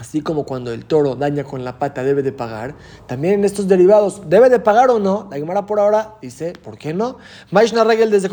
Así 0.00 0.22
como 0.22 0.44
cuando 0.44 0.72
el 0.72 0.86
toro 0.86 1.14
daña 1.14 1.44
con 1.44 1.62
la 1.62 1.78
pata 1.78 2.02
debe 2.02 2.22
de 2.22 2.32
pagar, 2.32 2.74
también 3.06 3.34
en 3.34 3.44
estos 3.44 3.68
derivados 3.68 4.30
debe 4.30 4.48
de 4.48 4.58
pagar 4.58 4.88
o 4.88 4.98
no. 4.98 5.28
La 5.30 5.36
Gemara 5.36 5.66
por 5.66 5.78
ahora 5.78 6.14
dice, 6.22 6.54
¿por 6.54 6.78
qué 6.78 6.94
no? 6.94 7.18
Regel 7.84 8.10
desde 8.10 8.30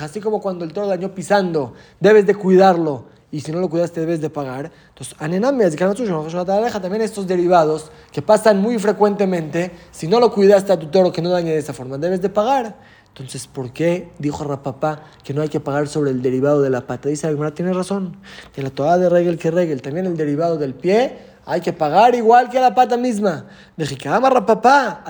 Así 0.00 0.20
como 0.20 0.40
cuando 0.40 0.64
el 0.64 0.72
toro 0.72 0.86
dañó 0.86 1.14
pisando, 1.14 1.74
debes 2.00 2.24
de 2.24 2.34
cuidarlo 2.34 3.04
y 3.30 3.40
si 3.40 3.52
no 3.52 3.60
lo 3.60 3.68
cuidaste 3.68 4.00
debes 4.00 4.22
de 4.22 4.30
pagar. 4.30 4.72
Entonces, 4.88 5.14
también 6.80 7.02
estos 7.02 7.26
derivados 7.26 7.90
que 8.10 8.22
pasan 8.22 8.62
muy 8.62 8.78
frecuentemente, 8.78 9.72
si 9.90 10.08
no 10.08 10.20
lo 10.20 10.32
cuidaste 10.32 10.72
a 10.72 10.78
tu 10.78 10.86
toro 10.86 11.12
que 11.12 11.20
no 11.20 11.28
dañe 11.28 11.50
de 11.50 11.58
esa 11.58 11.74
forma, 11.74 11.98
debes 11.98 12.22
de 12.22 12.30
pagar. 12.30 12.76
Entonces, 13.12 13.46
¿por 13.46 13.74
qué 13.74 14.08
dijo 14.18 14.42
Rapapá 14.42 15.02
que 15.22 15.34
no 15.34 15.42
hay 15.42 15.50
que 15.50 15.60
pagar 15.60 15.86
sobre 15.86 16.10
el 16.10 16.22
derivado 16.22 16.62
de 16.62 16.70
la 16.70 16.86
pata? 16.86 17.10
Dice 17.10 17.26
Agmara, 17.26 17.52
tiene 17.52 17.74
razón. 17.74 18.16
Que 18.54 18.62
la 18.62 18.70
toada 18.70 18.96
de 18.96 19.10
regel 19.10 19.36
que 19.38 19.50
regel, 19.50 19.82
también 19.82 20.06
el 20.06 20.16
derivado 20.16 20.56
del 20.56 20.72
pie, 20.72 21.18
hay 21.44 21.60
que 21.60 21.74
pagar 21.74 22.14
igual 22.14 22.48
que 22.48 22.58
la 22.58 22.74
pata 22.74 22.96
misma. 22.96 23.44
De 23.76 23.84
que 23.84 24.08
ama 24.08 24.30
Rapapá, 24.30 25.04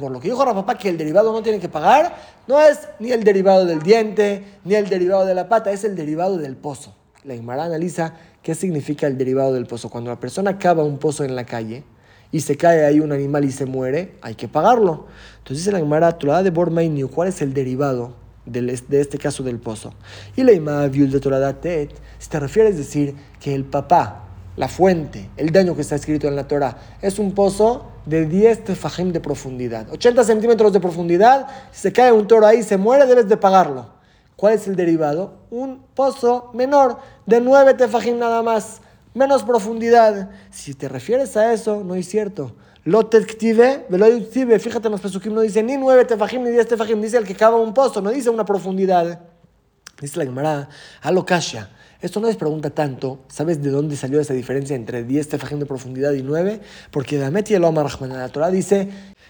por 0.00 0.10
lo 0.10 0.18
que 0.18 0.28
dijo 0.28 0.42
Rapapá, 0.42 0.78
que 0.78 0.88
el 0.88 0.96
derivado 0.96 1.30
no 1.30 1.42
tiene 1.42 1.60
que 1.60 1.68
pagar, 1.68 2.16
no 2.46 2.58
es 2.58 2.88
ni 2.98 3.12
el 3.12 3.22
derivado 3.22 3.66
del 3.66 3.82
diente, 3.82 4.44
ni 4.64 4.74
el 4.74 4.88
derivado 4.88 5.26
de 5.26 5.34
la 5.34 5.46
pata, 5.50 5.72
es 5.72 5.84
el 5.84 5.94
derivado 5.94 6.38
del 6.38 6.56
pozo. 6.56 6.94
La 7.22 7.34
Agmara 7.34 7.64
analiza 7.64 8.14
qué 8.42 8.54
significa 8.54 9.06
el 9.06 9.18
derivado 9.18 9.52
del 9.52 9.66
pozo. 9.66 9.90
Cuando 9.90 10.08
la 10.08 10.18
persona 10.18 10.58
cava 10.58 10.84
un 10.84 10.96
pozo 10.96 11.22
en 11.22 11.36
la 11.36 11.44
calle, 11.44 11.84
y 12.32 12.40
se 12.40 12.56
cae 12.56 12.84
ahí 12.84 12.98
un 12.98 13.12
animal 13.12 13.44
y 13.44 13.52
se 13.52 13.66
muere, 13.66 14.14
hay 14.22 14.34
que 14.34 14.48
pagarlo. 14.48 15.06
Entonces 15.38 15.58
dice 15.58 15.72
la 15.72 15.78
Gemara, 15.78 16.12
de 16.42 16.50
Bormainu, 16.50 17.08
¿cuál 17.10 17.28
es 17.28 17.42
el 17.42 17.52
derivado 17.52 18.14
de 18.46 18.72
este 18.72 19.18
caso 19.18 19.42
del 19.42 19.58
pozo? 19.58 19.92
Y 20.34 20.42
la 20.42 20.52
Ima 20.52 20.86
Viul 20.88 21.10
de 21.10 21.20
Torah 21.20 21.60
Tet, 21.60 21.92
si 22.18 22.28
te 22.28 22.40
refieres 22.40 22.74
a 22.74 22.78
decir 22.78 23.14
que 23.38 23.54
el 23.54 23.64
papá, 23.64 24.24
la 24.56 24.68
fuente, 24.68 25.30
el 25.36 25.52
daño 25.52 25.76
que 25.76 25.82
está 25.82 25.94
escrito 25.94 26.26
en 26.26 26.34
la 26.34 26.48
Torah, 26.48 26.96
es 27.02 27.18
un 27.18 27.32
pozo 27.32 27.86
de 28.06 28.26
10 28.26 28.64
tefajim 28.64 29.12
de 29.12 29.20
profundidad, 29.20 29.90
80 29.92 30.24
centímetros 30.24 30.72
de 30.72 30.80
profundidad, 30.80 31.46
si 31.70 31.82
se 31.82 31.92
cae 31.92 32.10
un 32.12 32.26
toro 32.26 32.46
ahí 32.46 32.58
y 32.60 32.62
se 32.62 32.78
muere, 32.78 33.06
debes 33.06 33.28
de 33.28 33.36
pagarlo. 33.36 33.90
¿Cuál 34.36 34.54
es 34.54 34.66
el 34.66 34.74
derivado? 34.74 35.34
Un 35.50 35.82
pozo 35.94 36.50
menor 36.54 36.98
de 37.26 37.40
9 37.40 37.74
tefajim 37.74 38.18
nada 38.18 38.42
más 38.42 38.80
menos 39.14 39.42
profundidad. 39.42 40.30
Si 40.50 40.74
te 40.74 40.88
refieres 40.88 41.36
a 41.36 41.52
eso, 41.52 41.82
no 41.84 41.94
es 41.94 42.08
cierto. 42.08 42.54
Lo 42.84 43.06
teftive, 43.06 43.86
fíjate 44.58 44.88
en 44.88 44.92
los 44.92 45.00
pesukim, 45.00 45.32
no 45.32 45.40
dice 45.40 45.62
ni 45.62 45.76
nueve 45.76 46.04
tefajim 46.04 46.42
ni 46.42 46.50
diez 46.50 46.66
tefajim, 46.66 47.00
dice 47.00 47.16
el 47.16 47.24
que 47.24 47.34
cava 47.36 47.56
un 47.56 47.72
pozo, 47.72 48.00
no 48.00 48.10
dice 48.10 48.28
una 48.28 48.44
profundidad. 48.44 49.20
Dice 50.00 50.18
la 50.18 50.24
Gemara, 50.24 50.68
alokasha. 51.00 51.70
Esto 52.00 52.18
no 52.18 52.26
es 52.26 52.34
pregunta 52.34 52.70
tanto, 52.70 53.20
¿sabes 53.28 53.62
de 53.62 53.70
dónde 53.70 53.94
salió 53.94 54.20
esa 54.20 54.34
diferencia 54.34 54.74
entre 54.74 55.04
10 55.04 55.28
tefajim 55.28 55.60
de 55.60 55.66
profundidad 55.66 56.12
y 56.14 56.24
9? 56.24 56.60
Porque 56.90 57.16
Damet 57.16 57.48
y 57.52 57.54
el 57.54 57.62
Omar 57.62 57.86
Rahman, 57.86 58.18
la 58.18 58.28
Torah 58.28 58.50
dice 58.50 58.88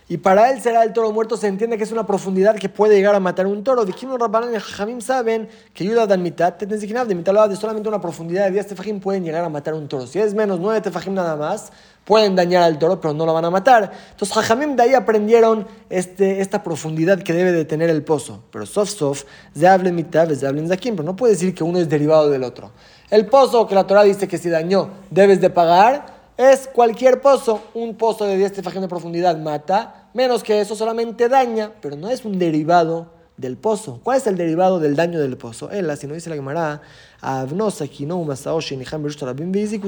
y 0.08 0.18
para 0.18 0.50
él 0.50 0.60
será 0.60 0.82
el 0.82 0.92
toro 0.92 1.12
muerto, 1.12 1.36
se 1.36 1.46
entiende 1.46 1.78
que 1.78 1.84
es 1.84 1.92
una 1.92 2.06
profundidad 2.06 2.56
que 2.56 2.68
puede 2.68 2.96
llegar 2.96 3.14
a 3.14 3.20
matar 3.20 3.46
un 3.46 3.62
toro. 3.62 3.84
Dijimos 3.84 4.18
Rabbanan 4.18 4.52
y 4.52 4.58
Jajamim 4.58 5.00
saben 5.00 5.48
que 5.72 5.84
ayuda 5.84 6.06
dan 6.06 6.22
mitad, 6.22 6.54
de 6.54 7.14
mitad 7.14 7.48
de 7.48 7.56
solamente 7.56 7.88
una 7.88 8.00
profundidad 8.00 8.44
de 8.46 8.50
10 8.50 8.66
tefajim 8.66 9.00
pueden 9.00 9.24
llegar 9.24 9.44
a 9.44 9.48
matar 9.48 9.74
un 9.74 9.88
toro. 9.88 10.06
Si 10.06 10.18
es 10.18 10.34
menos 10.34 10.58
9 10.58 10.80
tefajim 10.80 11.14
nada 11.14 11.36
más, 11.36 11.72
pueden 12.04 12.34
dañar 12.34 12.64
al 12.64 12.78
toro, 12.78 13.00
pero 13.00 13.14
no 13.14 13.24
lo 13.24 13.32
van 13.32 13.44
a 13.44 13.50
matar. 13.50 13.92
Entonces 14.10 14.34
Jajamim 14.34 14.76
de 14.76 14.82
ahí 14.82 14.94
aprendieron 14.94 15.66
este, 15.88 16.40
esta 16.40 16.62
profundidad 16.62 17.22
que 17.22 17.32
debe 17.32 17.52
de 17.52 17.64
tener 17.64 17.88
el 17.88 18.02
pozo. 18.02 18.42
Pero 18.50 18.66
sof 18.66 18.90
sof, 18.90 19.24
se 19.54 19.68
habla 19.68 19.92
mitad, 19.92 20.28
se 20.30 20.46
habla 20.46 20.66
zakim, 20.68 20.96
pero 20.96 21.06
no 21.06 21.16
puede 21.16 21.34
decir 21.34 21.54
que 21.54 21.64
uno 21.64 21.78
es 21.78 21.88
derivado 21.88 22.28
del 22.28 22.42
otro. 22.42 22.72
El 23.08 23.26
pozo 23.26 23.66
que 23.66 23.74
la 23.74 23.86
Torah 23.86 24.02
dice 24.02 24.26
que 24.26 24.38
si 24.38 24.48
dañó 24.48 24.90
debes 25.10 25.40
de 25.40 25.50
pagar, 25.50 26.11
es 26.48 26.68
cualquier 26.68 27.20
pozo. 27.20 27.62
Un 27.74 27.96
pozo 27.96 28.24
de 28.24 28.36
10 28.36 28.52
tefajim 28.52 28.80
de 28.80 28.88
profundidad 28.88 29.36
mata, 29.38 30.08
menos 30.14 30.42
que 30.42 30.60
eso 30.60 30.74
solamente 30.76 31.28
daña, 31.28 31.72
pero 31.80 31.96
no 31.96 32.08
es 32.08 32.24
un 32.24 32.38
derivado 32.38 33.08
del 33.36 33.56
pozo. 33.56 34.00
¿Cuál 34.02 34.18
es 34.18 34.26
el 34.26 34.36
derivado 34.36 34.78
del 34.80 34.96
daño 34.96 35.20
del 35.20 35.36
pozo? 35.36 35.70
Él, 35.70 35.94
si 35.96 36.06
no 36.06 36.14
dice 36.14 36.30
la 36.30 36.36
Gemara, 36.36 36.80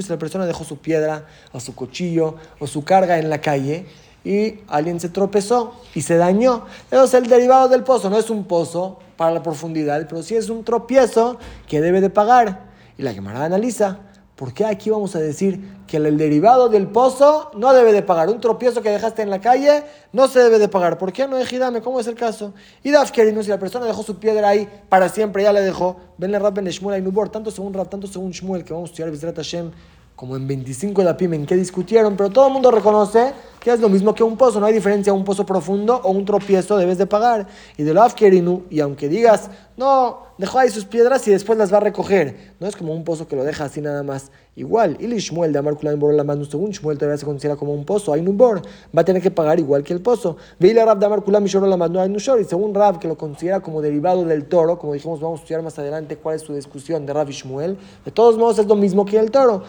si 0.01 0.09
la 0.09 0.17
persona 0.17 0.45
dejó 0.45 0.63
su 0.63 0.77
piedra 0.77 1.25
o 1.51 1.59
su 1.59 1.75
cuchillo 1.75 2.35
o 2.59 2.67
su 2.67 2.83
carga 2.83 3.17
en 3.17 3.29
la 3.29 3.41
calle 3.41 3.85
y 4.23 4.59
alguien 4.67 4.99
se 4.99 5.09
tropezó 5.09 5.75
y 5.93 6.01
se 6.01 6.17
dañó. 6.17 6.65
Eso 6.91 7.03
es 7.03 7.13
el 7.13 7.27
derivado 7.27 7.69
del 7.69 7.83
pozo. 7.83 8.09
No 8.09 8.17
es 8.17 8.29
un 8.29 8.45
pozo 8.45 8.99
para 9.15 9.31
la 9.31 9.43
profundidad, 9.43 10.05
pero 10.09 10.23
sí 10.23 10.35
es 10.35 10.49
un 10.49 10.63
tropiezo 10.63 11.37
que 11.67 11.79
debe 11.79 12.01
de 12.01 12.09
pagar. 12.09 12.73
Y 12.97 13.03
la 13.03 13.13
Gemara 13.13 13.45
analiza 13.45 13.99
¿Por 14.35 14.53
qué 14.53 14.65
aquí 14.65 14.89
vamos 14.89 15.15
a 15.15 15.19
decir 15.19 15.61
que 15.87 15.95
el 15.95 16.17
derivado 16.17 16.67
del 16.67 16.87
pozo 16.87 17.51
no 17.55 17.73
debe 17.73 17.93
de 17.93 18.01
pagar? 18.01 18.29
Un 18.29 18.41
tropiezo 18.41 18.81
que 18.81 18.89
dejaste 18.89 19.21
en 19.21 19.29
la 19.29 19.39
calle 19.39 19.85
no 20.11 20.27
se 20.27 20.41
debe 20.41 20.59
de 20.59 20.67
pagar. 20.67 20.97
¿Por 20.97 21.13
qué 21.13 21.25
no, 21.25 21.37
Ejidame? 21.37 21.81
¿Cómo 21.81 22.01
es 22.01 22.07
el 22.07 22.15
caso? 22.15 22.53
Y 22.83 22.91
Dafkerinu, 22.91 23.43
si 23.43 23.49
la 23.49 23.59
persona 23.59 23.85
dejó 23.85 24.03
su 24.03 24.17
piedra 24.17 24.49
ahí 24.49 24.67
para 24.89 25.07
siempre, 25.07 25.43
ya 25.43 25.53
le 25.53 25.61
dejó. 25.61 25.95
Venle 26.17 26.37
Rab 26.37 26.53
Ben 26.53 26.65
Shmuel 26.65 27.01
Nubor, 27.01 27.29
tanto 27.29 27.49
según 27.49 27.73
Rab, 27.73 27.89
tanto 27.89 28.07
según 28.07 28.31
Shmuel, 28.31 28.65
que 28.65 28.73
vamos 28.73 28.89
a 28.89 28.91
estudiar 28.91 29.09
Bizrat 29.09 29.37
Hashem, 29.37 29.71
como 30.15 30.35
en 30.35 30.47
25 30.47 31.01
de 31.01 31.05
la 31.05 31.17
PIM, 31.17 31.33
en 31.33 31.45
qué 31.45 31.55
discutieron, 31.55 32.15
pero 32.15 32.29
todo 32.29 32.47
el 32.47 32.53
mundo 32.53 32.71
reconoce 32.71 33.33
que 33.59 33.71
es 33.71 33.79
lo 33.79 33.89
mismo 33.89 34.13
que 34.13 34.23
un 34.23 34.37
pozo, 34.37 34.59
no 34.59 34.67
hay 34.67 34.73
diferencia 34.73 35.11
un 35.11 35.25
pozo 35.25 35.45
profundo 35.45 35.99
o 36.03 36.11
un 36.11 36.23
tropiezo, 36.23 36.77
debes 36.77 36.99
de 36.99 37.07
pagar. 37.07 37.47
Y 37.77 37.83
de 37.83 37.95
lo 37.95 38.03
Afkerinu, 38.03 38.63
y 38.69 38.79
aunque 38.79 39.09
digas, 39.09 39.49
no, 39.75 40.19
dejó 40.37 40.59
ahí 40.59 40.69
sus 40.69 40.85
piedras 40.85 41.27
y 41.27 41.31
después 41.31 41.57
las 41.57 41.73
va 41.73 41.77
a 41.77 41.79
recoger, 41.79 42.53
no 42.59 42.67
es 42.67 42.75
como 42.75 42.93
un 42.93 43.03
pozo 43.03 43.27
que 43.27 43.35
lo 43.35 43.43
deja 43.43 43.65
así 43.65 43.81
nada 43.81 44.03
más. 44.03 44.31
Igual, 44.57 44.95
y 45.01 45.07
Shmuel 45.17 45.51
de 45.51 45.59
Amar 45.59 45.75
Kulan 45.75 45.99
la 46.15 46.23
mano, 46.23 46.45
según 46.45 46.71
Shmuel 46.71 46.97
todavía 46.97 47.17
se 47.17 47.25
considera 47.25 47.57
como 47.57 47.73
un 47.73 47.83
pozo, 47.83 48.13
hay 48.13 48.21
un 48.21 48.37
bor, 48.37 48.61
va 48.97 49.01
a 49.01 49.03
tener 49.03 49.21
que 49.21 49.29
pagar 49.29 49.59
igual 49.59 49.83
que 49.83 49.91
el 49.91 49.99
pozo. 49.99 50.37
Veile 50.57 50.85
Rab 50.85 50.97
de 50.97 51.05
Amar 51.05 51.23
Kulan 51.23 51.45
la 51.69 51.75
mano, 51.75 51.99
hay 51.99 52.15
y 52.15 52.43
según 52.45 52.73
Rab, 52.73 52.97
que 52.99 53.09
lo 53.09 53.17
considera 53.17 53.59
como 53.59 53.81
derivado 53.81 54.23
del 54.23 54.45
toro, 54.45 54.79
como 54.79 54.93
dijimos, 54.93 55.19
vamos 55.19 55.39
a 55.39 55.43
estudiar 55.43 55.61
más 55.61 55.77
adelante 55.77 56.15
cuál 56.15 56.37
es 56.37 56.43
su 56.43 56.53
discusión 56.53 57.05
de 57.05 57.11
Rab 57.11 57.29
y 57.29 57.33
Shmuel, 57.33 57.77
de 58.05 58.11
todos 58.11 58.37
modos 58.37 58.57
es 58.59 58.65
lo 58.65 58.75
mismo 58.75 59.05
que 59.05 59.19
el 59.19 59.29
toro. 59.29 59.63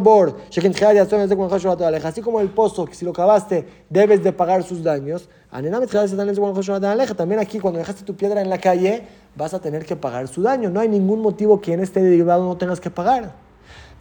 Bor, 0.00 0.36
así 2.02 2.22
como 2.22 2.40
el 2.40 2.48
pozo, 2.48 2.86
que 2.86 2.94
si 2.94 3.04
lo 3.04 3.12
cavaste 3.12 3.66
debes 3.90 4.24
de 4.24 4.32
pagar 4.32 4.62
sus 4.62 4.82
daños. 4.82 5.28
También 7.16 7.40
aquí, 7.40 7.60
cuando 7.60 7.78
dejaste 7.78 8.04
tu 8.04 8.16
piedra 8.16 8.40
en 8.40 8.48
la 8.48 8.58
calle, 8.58 9.02
vas 9.36 9.52
a 9.52 9.60
tener 9.60 9.84
que 9.84 9.96
pagar 9.96 10.28
su 10.28 10.40
daño. 10.42 10.70
No 10.70 10.80
hay 10.80 10.88
ningún 10.88 11.20
motivo 11.20 11.60
que 11.60 11.74
en 11.74 11.80
este 11.80 12.02
derivado 12.02 12.44
no 12.44 12.56
tengas 12.56 12.80
que 12.80 12.90
pagar. 12.90 13.43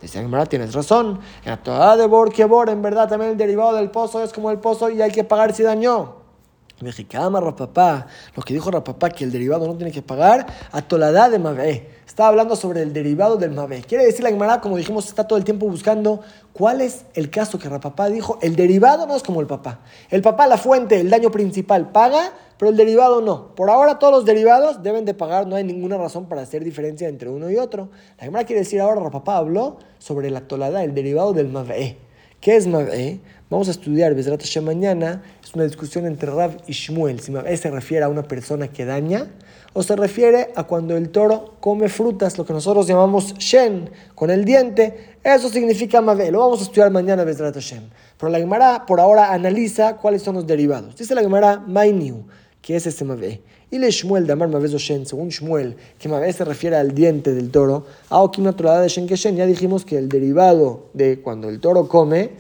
Dice 0.04 0.22
Gemara, 0.22 0.46
tienes 0.46 0.74
razón. 0.74 1.22
En 1.46 1.52
la 1.52 1.64
toda 1.64 1.96
de 1.96 2.06
Bor, 2.08 2.34
que 2.34 2.44
Bor, 2.44 2.70
en 2.70 2.82
verdad 2.82 3.08
también 3.08 3.32
el 3.32 3.38
derivado 3.38 3.74
del 3.76 3.90
pozo 3.90 4.22
es 4.22 4.34
como 4.34 4.52
el 4.52 4.60
pozo 4.60 4.90
y 4.90 5.02
hay 5.02 5.12
que 5.12 5.24
pagar 5.24 5.54
si 5.54 5.64
dañó. 5.64 6.23
Mexicama 6.82 7.40
Rapapá, 7.40 8.08
lo 8.36 8.44
que 8.44 8.54
dijo 8.54 8.70
Rapapá 8.72 9.10
que 9.10 9.24
el 9.24 9.32
derivado 9.32 9.68
no 9.68 9.76
tiene 9.76 9.92
que 9.92 10.02
pagar, 10.02 10.46
a 10.72 10.82
Toladá 10.82 11.30
de 11.30 11.40
Mavé. 11.40 11.90
Está 12.06 12.28
hablando 12.28 12.56
sobre 12.56 12.82
el 12.82 12.94
derivado 12.94 13.38
del 13.38 13.52
Mavé. 13.52 13.82
Quiere 13.82 14.06
decir 14.06 14.24
la 14.24 14.30
Gemara, 14.30 14.60
como 14.60 14.78
dijimos, 14.78 15.08
está 15.08 15.26
todo 15.26 15.38
el 15.38 15.46
tiempo 15.46 15.68
buscando 15.68 16.22
cuál 16.52 16.82
es 16.82 17.06
el 17.14 17.30
caso 17.30 17.58
que 17.58 17.70
Rapapá 17.70 18.10
dijo. 18.10 18.38
El 18.42 18.56
derivado 18.56 19.08
no 19.08 19.16
es 19.16 19.24
como 19.24 19.40
el 19.42 19.48
papá. 19.48 19.80
El 20.10 20.22
papá, 20.22 20.48
la 20.48 20.58
fuente, 20.58 21.00
el 21.00 21.10
daño 21.10 21.32
principal, 21.32 21.92
paga, 21.92 22.34
pero 22.58 22.70
el 22.70 22.78
derivado 22.78 23.22
no. 23.22 23.56
Por 23.56 23.70
ahora 23.70 24.00
todos 24.00 24.14
los 24.14 24.26
derivados 24.26 24.84
deben 24.84 25.06
de 25.06 25.14
pagar, 25.14 25.48
no 25.48 25.56
hay 25.56 25.64
ninguna 25.64 25.98
razón 25.98 26.26
para 26.26 26.42
hacer 26.42 26.64
diferencia 26.64 27.08
entre 27.08 27.30
uno 27.30 27.50
y 27.50 27.58
otro. 27.58 27.90
La 28.18 28.26
Gemara 28.26 28.46
quiere 28.46 28.62
decir 28.62 28.82
ahora, 28.82 29.02
Rapapá 29.02 29.38
habló 29.38 29.78
sobre 30.00 30.30
la 30.30 30.42
Toladá, 30.42 30.84
el 30.84 30.94
derivado 30.94 31.34
del 31.34 31.48
Mavé. 31.48 31.98
¿Qué 32.44 32.58
es 32.58 32.68
Mavé? 32.68 33.22
Vamos 33.50 33.70
a 33.70 33.72
estudiar 33.72 34.14
Besrat 34.16 34.42
Hashem 34.42 34.66
mañana. 34.66 35.24
Es 35.42 35.54
una 35.56 35.64
discusión 35.64 36.06
entre 36.06 36.30
Rav 36.30 36.58
y 36.68 36.74
Shmuel. 36.74 37.22
Si 37.22 37.32
Mavé 37.32 37.56
se 37.56 37.72
refiere 37.72 38.04
a 38.04 38.10
una 38.10 38.24
persona 38.24 38.68
que 38.68 38.84
daña 38.84 39.28
o 39.72 39.82
se 39.82 39.96
refiere 39.96 40.50
a 40.54 40.66
cuando 40.66 40.98
el 40.98 41.08
toro 41.08 41.56
come 41.62 41.88
frutas, 41.88 42.38
lo 42.38 42.46
que 42.46 42.52
nosotros 42.52 42.86
llamamos 42.86 43.34
Shen, 43.38 43.90
con 44.14 44.30
el 44.30 44.44
diente. 44.44 45.16
Eso 45.24 45.48
significa 45.48 46.02
Mavé. 46.02 46.32
Lo 46.32 46.40
vamos 46.40 46.60
a 46.60 46.64
estudiar 46.64 46.92
mañana 46.92 47.24
Besrat 47.24 47.54
Hashem. 47.54 47.84
Pero 48.20 48.30
la 48.30 48.40
Gemara 48.40 48.86
por 48.86 49.00
ahora 49.00 49.32
analiza 49.32 49.96
cuáles 49.96 50.22
son 50.22 50.36
los 50.36 50.46
derivados. 50.46 50.98
Dice 50.98 51.16
la 51.16 51.22
Gemara 51.22 51.64
Mainiu, 51.66 52.26
que 52.64 52.76
es 52.76 52.88
este 52.88 53.06
Mavé. 53.06 53.42
Y 53.70 53.78
le 53.78 53.92
Shmuel 53.92 54.26
de 54.26 54.34
Amar 54.34 54.50
Shen, 54.50 55.06
según 55.06 55.30
Shmuel, 55.30 55.76
que 56.00 56.10
Mavé 56.10 56.34
se 56.34 56.46
refiere 56.46 56.78
al 56.78 56.96
diente 56.96 57.36
del 57.36 57.52
toro. 57.52 57.86
Aokim 58.10 58.46
de 58.46 58.88
Shen 58.88 59.06
que 59.06 59.16
Shen. 59.16 59.36
Ya 59.36 59.46
dijimos 59.46 59.86
que 59.86 60.00
el 60.00 60.10
derivado 60.10 60.86
de 60.94 61.22
cuando 61.22 61.50
el 61.50 61.60
toro 61.60 61.88
come 61.88 62.32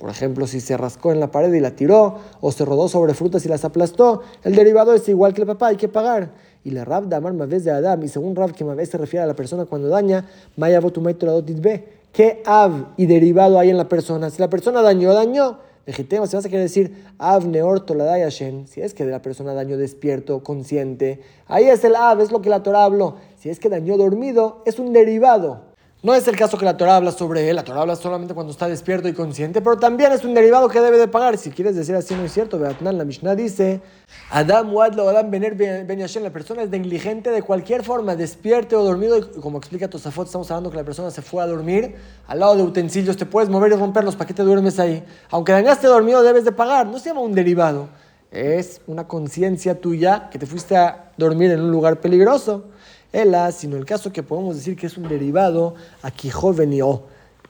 por 0.00 0.08
ejemplo, 0.08 0.46
si 0.46 0.60
se 0.60 0.78
rascó 0.78 1.12
en 1.12 1.20
la 1.20 1.30
pared 1.30 1.52
y 1.52 1.60
la 1.60 1.72
tiró, 1.72 2.20
o 2.40 2.50
se 2.52 2.64
rodó 2.64 2.88
sobre 2.88 3.12
frutas 3.12 3.44
y 3.44 3.50
las 3.50 3.66
aplastó, 3.66 4.22
el 4.42 4.54
derivado 4.54 4.94
es 4.94 5.06
igual 5.10 5.34
que 5.34 5.42
el 5.42 5.46
papá, 5.46 5.66
hay 5.66 5.76
que 5.76 5.88
pagar. 5.88 6.30
Y 6.64 6.70
la 6.70 6.86
Rab 6.86 7.10
Damar 7.10 7.34
Mavez 7.34 7.64
de 7.64 7.70
Adam, 7.70 8.02
y 8.02 8.08
según 8.08 8.34
Rab 8.34 8.54
que 8.54 8.64
Mavez 8.64 8.88
se 8.88 8.96
refiere 8.96 9.24
a 9.24 9.26
la 9.26 9.36
persona 9.36 9.66
cuando 9.66 9.88
daña, 9.88 10.26
Maya 10.56 10.80
be. 10.80 12.00
¿Qué 12.14 12.42
av 12.46 12.94
y 12.96 13.04
derivado 13.04 13.58
hay 13.58 13.68
en 13.68 13.76
la 13.76 13.90
persona? 13.90 14.30
Si 14.30 14.40
la 14.40 14.48
persona 14.48 14.80
dañó, 14.80 15.12
dañó. 15.12 15.58
Legitema, 15.86 16.26
si 16.26 16.36
vas 16.36 16.44
a 16.44 16.48
querer 16.48 16.64
decir 16.64 17.06
av 17.18 17.46
neor 17.46 17.80
toladayashen, 17.80 18.66
si 18.68 18.82
es 18.82 18.92
que 18.92 19.04
de 19.04 19.10
la 19.10 19.22
persona 19.22 19.54
dañó 19.54 19.76
despierto, 19.76 20.42
consciente, 20.42 21.20
ahí 21.46 21.64
es 21.64 21.82
el 21.84 21.96
av, 21.96 22.20
es 22.20 22.30
lo 22.30 22.42
que 22.42 22.50
la 22.50 22.62
Torah 22.62 22.84
habló. 22.84 23.16
Si 23.38 23.48
es 23.48 23.58
que 23.58 23.70
dañó 23.70 23.96
dormido, 23.96 24.62
es 24.66 24.78
un 24.78 24.92
derivado. 24.92 25.69
No 26.02 26.14
es 26.14 26.26
el 26.28 26.36
caso 26.36 26.56
que 26.56 26.64
la 26.64 26.78
Torah 26.78 26.96
habla 26.96 27.12
sobre 27.12 27.50
él, 27.50 27.56
la 27.56 27.62
Torah 27.62 27.82
habla 27.82 27.94
solamente 27.94 28.32
cuando 28.32 28.52
está 28.52 28.66
despierto 28.66 29.06
y 29.06 29.12
consciente, 29.12 29.60
pero 29.60 29.76
también 29.76 30.12
es 30.12 30.24
un 30.24 30.32
derivado 30.32 30.66
que 30.70 30.80
debe 30.80 30.96
de 30.96 31.08
pagar. 31.08 31.36
Si 31.36 31.50
quieres 31.50 31.76
decir 31.76 31.94
así, 31.94 32.14
no 32.14 32.24
es 32.24 32.32
cierto. 32.32 32.58
Beatnan, 32.58 32.96
la 32.96 33.04
Mishnah 33.04 33.34
dice, 33.34 33.82
Adam 34.30 34.72
Wadlo 34.72 35.10
Adam 35.10 35.30
Bener 35.30 35.54
Ben 35.54 35.86
la 36.22 36.30
persona 36.30 36.62
es 36.62 36.70
negligente 36.70 37.30
de 37.30 37.42
cualquier 37.42 37.84
forma, 37.84 38.16
despierto 38.16 38.80
o 38.80 38.84
dormido, 38.84 39.18
y 39.18 39.40
como 39.42 39.58
explica 39.58 39.90
Tosafot, 39.90 40.24
estamos 40.24 40.50
hablando 40.50 40.70
que 40.70 40.78
la 40.78 40.84
persona 40.84 41.10
se 41.10 41.20
fue 41.20 41.42
a 41.42 41.46
dormir 41.46 41.96
al 42.26 42.40
lado 42.40 42.56
de 42.56 42.62
utensilios, 42.62 43.18
te 43.18 43.26
puedes 43.26 43.50
mover 43.50 43.72
y 43.72 43.74
romperlos, 43.74 44.16
¿para 44.16 44.26
qué 44.26 44.32
te 44.32 44.42
duermes 44.42 44.78
ahí? 44.78 45.04
Aunque 45.28 45.52
dañaste 45.52 45.86
dormido, 45.86 46.22
debes 46.22 46.46
de 46.46 46.52
pagar, 46.52 46.86
no 46.86 46.98
se 46.98 47.10
llama 47.10 47.20
un 47.20 47.34
derivado, 47.34 47.90
es 48.30 48.80
una 48.86 49.06
conciencia 49.06 49.78
tuya 49.78 50.30
que 50.30 50.38
te 50.38 50.46
fuiste 50.46 50.78
a 50.78 51.10
dormir 51.18 51.50
en 51.50 51.60
un 51.60 51.70
lugar 51.70 52.00
peligroso 52.00 52.64
ela, 53.12 53.50
sino 53.52 53.76
el 53.76 53.84
caso 53.84 54.12
que 54.12 54.22
podemos 54.22 54.56
decir 54.56 54.76
que 54.76 54.86
es 54.86 54.96
un 54.96 55.08
derivado 55.08 55.74
a 56.02 56.10
Quijo 56.10 56.52
venio, 56.52 57.02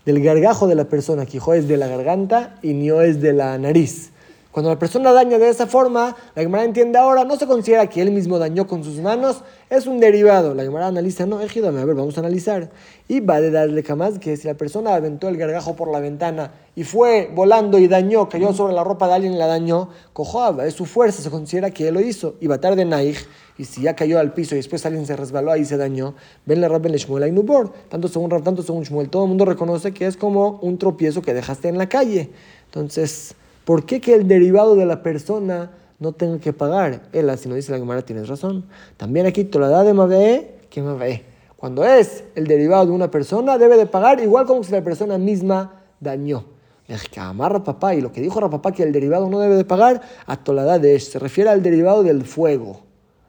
del 0.05 0.23
gargajo 0.23 0.66
de 0.66 0.75
la 0.75 0.85
persona. 0.85 1.27
Quijo 1.27 1.55
es 1.55 1.68
de 1.68 1.77
la 1.77 1.87
garganta 1.87 2.57
y 2.62 2.73
Nio 2.73 3.03
es 3.03 3.20
de 3.20 3.33
la 3.33 3.59
nariz. 3.59 4.11
Cuando 4.52 4.68
la 4.68 4.78
persona 4.80 5.12
daña 5.12 5.38
de 5.38 5.48
esa 5.48 5.68
forma, 5.68 6.16
la 6.34 6.42
Gemara 6.42 6.64
entiende 6.64 6.98
ahora, 6.98 7.22
no 7.22 7.36
se 7.36 7.46
considera 7.46 7.86
que 7.86 8.02
él 8.02 8.10
mismo 8.10 8.36
dañó 8.40 8.66
con 8.66 8.82
sus 8.82 8.96
manos, 8.96 9.44
es 9.68 9.86
un 9.86 10.00
derivado. 10.00 10.54
La 10.54 10.64
Gemara 10.64 10.88
analiza, 10.88 11.24
no, 11.24 11.40
ejidame, 11.40 11.80
a 11.80 11.84
ver, 11.84 11.94
vamos 11.94 12.16
a 12.16 12.20
analizar. 12.20 12.70
Y 13.06 13.20
va 13.20 13.40
de 13.40 13.52
darle 13.52 13.84
jamás 13.84 14.18
que 14.18 14.36
si 14.36 14.48
la 14.48 14.54
persona 14.54 14.96
aventó 14.96 15.28
el 15.28 15.36
gargajo 15.36 15.76
por 15.76 15.88
la 15.92 16.00
ventana 16.00 16.52
y 16.74 16.82
fue 16.82 17.30
volando 17.32 17.78
y 17.78 17.86
dañó, 17.86 18.28
cayó 18.28 18.52
sobre 18.52 18.74
la 18.74 18.82
ropa 18.82 19.06
de 19.06 19.14
alguien 19.14 19.34
y 19.34 19.36
la 19.36 19.46
dañó, 19.46 19.90
cojaba, 20.12 20.66
es 20.66 20.74
su 20.74 20.84
fuerza, 20.84 21.22
se 21.22 21.30
considera 21.30 21.70
que 21.70 21.86
él 21.86 21.94
lo 21.94 22.00
hizo. 22.00 22.34
Y 22.40 22.48
va 22.48 22.58
tarde 22.58 22.84
Naig, 22.84 23.18
y 23.56 23.66
si 23.66 23.82
ya 23.82 23.94
cayó 23.94 24.18
al 24.18 24.32
piso 24.32 24.56
y 24.56 24.58
después 24.58 24.84
alguien 24.84 25.06
se 25.06 25.14
resbaló 25.14 25.52
ahí 25.52 25.60
y 25.60 25.64
se 25.64 25.76
dañó, 25.76 26.14
ven 26.44 26.60
la 26.60 26.68
rap 26.68 26.86
en 26.86 26.94
Shmuel 26.94 27.22
hay 27.22 27.30
nubor. 27.30 27.72
Tanto 27.88 28.08
según 28.08 28.30
Rab, 28.30 28.42
tanto 28.42 28.64
según 28.64 28.82
Shmuel, 28.82 29.10
todo 29.10 29.22
el 29.24 29.28
mundo 29.28 29.44
reconoce 29.44 29.92
que 29.92 30.06
es 30.06 30.16
como 30.16 30.58
un 30.60 30.76
tropiezo 30.76 31.22
que 31.22 31.34
dejaste 31.34 31.68
en 31.68 31.78
la 31.78 31.88
calle. 31.88 32.30
Entonces, 32.64 33.36
¿Por 33.64 33.87
qué 33.87 34.01
que 34.01 34.14
el 34.14 34.27
derivado 34.27 34.75
de 34.75 34.87
la 34.87 35.03
persona 35.03 35.70
no 35.99 36.12
tenga 36.12 36.38
que 36.38 36.53
pagar? 36.53 37.03
Él, 37.12 37.31
si 37.38 37.49
no 37.49 37.55
dice 37.55 37.73
la 37.73 37.79
Gemara, 37.79 38.03
tienes 38.03 38.29
razón. 38.29 38.64
También 38.96 39.27
aquí, 39.27 39.44
da 39.44 39.85
de 39.85 39.92
Mabe, 39.92 40.55
que 40.70 40.83
Mabe. 40.83 41.25
Cuando 41.57 41.85
es 41.85 42.25
el 42.35 42.46
derivado 42.46 42.87
de 42.87 42.92
una 42.92 43.11
persona, 43.11 43.59
debe 43.59 43.77
de 43.77 43.87
pagar 43.87 44.20
igual 44.20 44.46
como 44.46 44.64
si 44.64 44.73
la 44.73 44.83
persona 44.83 45.18
misma 45.18 45.83
dañó. 46.01 46.44
que 47.11 47.20
amarra 47.20 47.62
papá, 47.62 47.94
y 47.94 48.01
lo 48.01 48.12
que 48.12 48.20
dijo 48.20 48.40
papá 48.49 48.73
que 48.73 48.83
el 48.83 48.92
derivado 48.92 49.29
no 49.29 49.38
debe 49.38 49.57
de 49.57 49.64
pagar, 49.64 50.01
a 50.27 50.37
Toladá 50.37 50.79
de 50.79 50.99
se 50.99 51.18
refiere 51.18 51.51
al 51.51 51.62
derivado 51.62 52.03
del 52.03 52.25
fuego. 52.25 52.81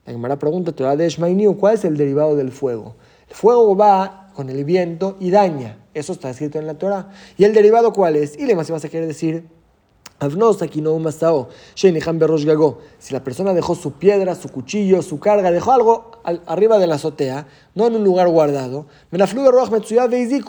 La 0.05 0.13
Gemara 0.13 0.39
pregunta, 0.39 0.71
Toladá 0.71 0.95
de 0.95 1.55
¿cuál 1.59 1.73
es 1.75 1.85
el 1.85 1.97
derivado 1.97 2.35
del 2.35 2.51
fuego? 2.51 2.95
El 3.27 3.35
fuego 3.35 3.75
va 3.75 4.29
con 4.33 4.49
el 4.49 4.63
viento 4.63 5.17
y 5.19 5.29
daña. 5.29 5.77
Eso 5.93 6.13
está 6.13 6.29
escrito 6.29 6.57
en 6.57 6.67
la 6.67 6.75
Torah. 6.75 7.09
¿Y 7.37 7.43
el 7.43 7.53
derivado 7.53 7.91
cuál 7.91 8.15
es? 8.15 8.37
Y 8.39 8.45
le 8.45 8.55
más 8.55 8.71
vas 8.71 8.85
a 8.85 8.89
querer 8.89 9.07
decir, 9.07 9.45
Si 12.99 13.13
la 13.13 13.23
persona 13.23 13.53
dejó 13.55 13.73
su 13.73 13.93
piedra, 13.93 14.35
su 14.35 14.49
cuchillo, 14.49 15.01
su 15.01 15.19
carga, 15.19 15.49
dejó 15.49 15.71
algo 15.71 16.11
arriba 16.45 16.77
de 16.77 16.85
la 16.85 16.95
azotea, 16.95 17.47
no 17.73 17.87
en 17.87 17.95
un 17.95 18.03
lugar 18.03 18.29
guardado, 18.29 18.85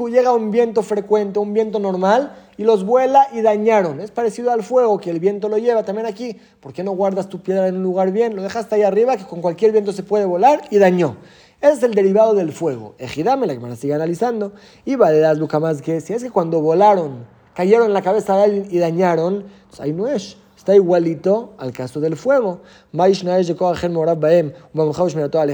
llega 0.09 0.35
un 0.35 0.51
viento 0.51 0.83
frecuente, 0.83 1.39
un 1.39 1.55
viento 1.55 1.79
normal, 1.79 2.37
y 2.59 2.65
los 2.65 2.85
vuela 2.85 3.29
y 3.33 3.41
dañaron. 3.41 4.01
Es 4.01 4.11
parecido 4.11 4.51
al 4.51 4.63
fuego, 4.63 4.99
que 4.99 5.09
el 5.09 5.21
viento 5.21 5.49
lo 5.49 5.57
lleva 5.57 5.85
también 5.85 6.07
aquí. 6.07 6.37
¿Por 6.61 6.75
qué 6.75 6.85
no 6.85 6.93
guardas 6.93 7.31
tu 7.31 7.41
piedra 7.41 7.67
en 7.67 7.77
un 7.77 7.83
lugar 7.83 8.13
bien? 8.13 8.37
Lo 8.37 8.43
dejaste 8.43 8.75
ahí 8.75 8.83
arriba, 8.83 9.17
que 9.17 9.25
con 9.25 9.41
cualquier 9.41 9.73
viento 9.73 9.93
se 9.93 10.03
puede 10.03 10.27
volar 10.27 10.61
y 10.71 10.77
dañó. 10.77 11.17
Ese 11.63 11.73
es 11.73 11.83
el 11.85 11.95
derivado 11.95 12.35
del 12.35 12.53
fuego. 12.53 12.95
Ejidame, 12.99 13.47
la 13.47 13.55
que 13.55 13.61
me 13.61 13.75
sigue 13.77 13.95
analizando. 13.95 14.53
Y 14.85 14.97
de 14.97 15.21
las 15.21 15.39
más 15.61 15.81
que 15.81 16.03
si 16.03 16.13
es 16.13 16.23
que 16.23 16.31
cuando 16.31 16.61
volaron 16.61 17.25
cayeron 17.55 17.87
en 17.87 17.93
la 17.93 18.03
cabeza 18.03 18.37
de 18.37 18.43
alguien 18.43 18.69
y 18.71 18.79
dañaron, 18.79 19.45
pues 19.69 19.81
ahí 19.81 19.93
no 19.93 20.07
es. 20.09 20.37
Está 20.57 20.77
igualito 20.77 21.55
al 21.59 21.73
caso 21.73 21.99
del 21.99 22.17
fuego. 22.17 22.61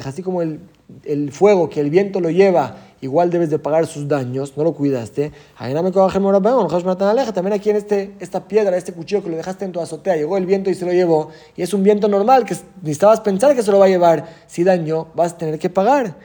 Así 0.06 0.22
como 0.22 0.42
el, 0.42 0.60
el 1.04 1.32
fuego 1.32 1.68
que 1.68 1.80
el 1.80 1.88
viento 1.88 2.20
lo 2.20 2.30
lleva, 2.30 2.76
igual 3.00 3.30
debes 3.30 3.50
de 3.50 3.58
pagar 3.58 3.86
sus 3.86 4.08
daños, 4.08 4.54
no 4.56 4.64
lo 4.64 4.74
cuidaste. 4.74 5.32
También 7.32 7.52
aquí 7.54 7.70
en 7.70 7.76
este, 7.76 8.14
esta 8.20 8.46
piedra, 8.48 8.76
este 8.76 8.92
cuchillo 8.92 9.22
que 9.22 9.30
lo 9.30 9.36
dejaste 9.36 9.64
en 9.64 9.72
tu 9.72 9.80
azotea, 9.80 10.16
llegó 10.16 10.36
el 10.36 10.46
viento 10.46 10.68
y 10.70 10.74
se 10.74 10.84
lo 10.84 10.92
llevó. 10.92 11.30
Y 11.56 11.62
es 11.62 11.72
un 11.72 11.82
viento 11.82 12.08
normal 12.08 12.44
que 12.44 12.56
necesitabas 12.82 13.20
pensar 13.20 13.54
que 13.54 13.62
se 13.62 13.70
lo 13.70 13.78
va 13.78 13.86
a 13.86 13.88
llevar. 13.88 14.26
Si 14.46 14.64
daño, 14.64 15.08
vas 15.14 15.32
a 15.32 15.38
tener 15.38 15.58
que 15.58 15.70
pagar. 15.70 16.16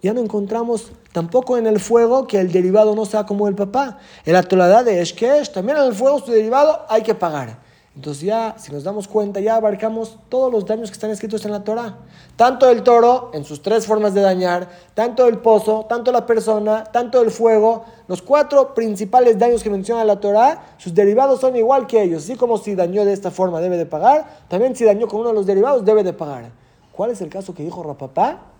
Ya 0.00 0.14
no 0.14 0.20
encontramos 0.20 0.92
tampoco 1.12 1.58
en 1.58 1.66
el 1.66 1.80
fuego 1.80 2.28
que 2.28 2.38
el 2.38 2.52
derivado 2.52 2.94
no 2.94 3.04
sea 3.04 3.26
como 3.26 3.48
el 3.48 3.56
papá. 3.56 3.98
En 4.24 4.34
la 4.34 4.44
toladad 4.44 4.84
de 4.84 5.00
Eshkesh, 5.00 5.50
también 5.52 5.78
en 5.78 5.84
el 5.84 5.94
fuego 5.94 6.20
su 6.20 6.30
derivado 6.30 6.82
hay 6.88 7.02
que 7.02 7.14
pagar. 7.14 7.58
Entonces 7.96 8.22
ya, 8.22 8.54
si 8.58 8.70
nos 8.70 8.84
damos 8.84 9.08
cuenta, 9.08 9.40
ya 9.40 9.56
abarcamos 9.56 10.18
todos 10.28 10.52
los 10.52 10.66
daños 10.66 10.90
que 10.90 10.94
están 10.94 11.10
escritos 11.10 11.44
en 11.46 11.50
la 11.50 11.64
Torah. 11.64 11.96
Tanto 12.36 12.70
el 12.70 12.82
toro, 12.82 13.30
en 13.32 13.44
sus 13.44 13.62
tres 13.62 13.86
formas 13.86 14.12
de 14.14 14.20
dañar, 14.20 14.68
tanto 14.94 15.26
el 15.26 15.38
pozo, 15.38 15.86
tanto 15.88 16.12
la 16.12 16.26
persona, 16.26 16.84
tanto 16.84 17.22
el 17.22 17.30
fuego, 17.30 17.86
los 18.06 18.20
cuatro 18.22 18.74
principales 18.74 19.38
daños 19.38 19.62
que 19.62 19.70
menciona 19.70 20.04
la 20.04 20.20
Torah, 20.20 20.74
sus 20.76 20.94
derivados 20.94 21.40
son 21.40 21.56
igual 21.56 21.86
que 21.86 22.02
ellos. 22.02 22.24
Así 22.24 22.36
como 22.36 22.58
si 22.58 22.74
dañó 22.74 23.04
de 23.04 23.14
esta 23.14 23.30
forma 23.32 23.60
debe 23.60 23.78
de 23.78 23.86
pagar, 23.86 24.42
también 24.48 24.76
si 24.76 24.84
dañó 24.84 25.08
con 25.08 25.20
uno 25.20 25.30
de 25.30 25.34
los 25.34 25.46
derivados 25.46 25.84
debe 25.84 26.04
de 26.04 26.12
pagar. 26.12 26.50
¿Cuál 26.92 27.10
es 27.10 27.20
el 27.22 27.30
caso 27.30 27.54
que 27.54 27.64
dijo 27.64 27.82
Rapapá? 27.82 28.55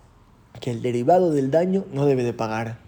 Que 0.61 0.71
el 0.71 0.83
derivado 0.83 1.31
del 1.33 1.51
daño 1.51 1.85
no 1.93 2.07
debe 2.07 2.25
de 2.25 2.33
pagar. 2.33 2.79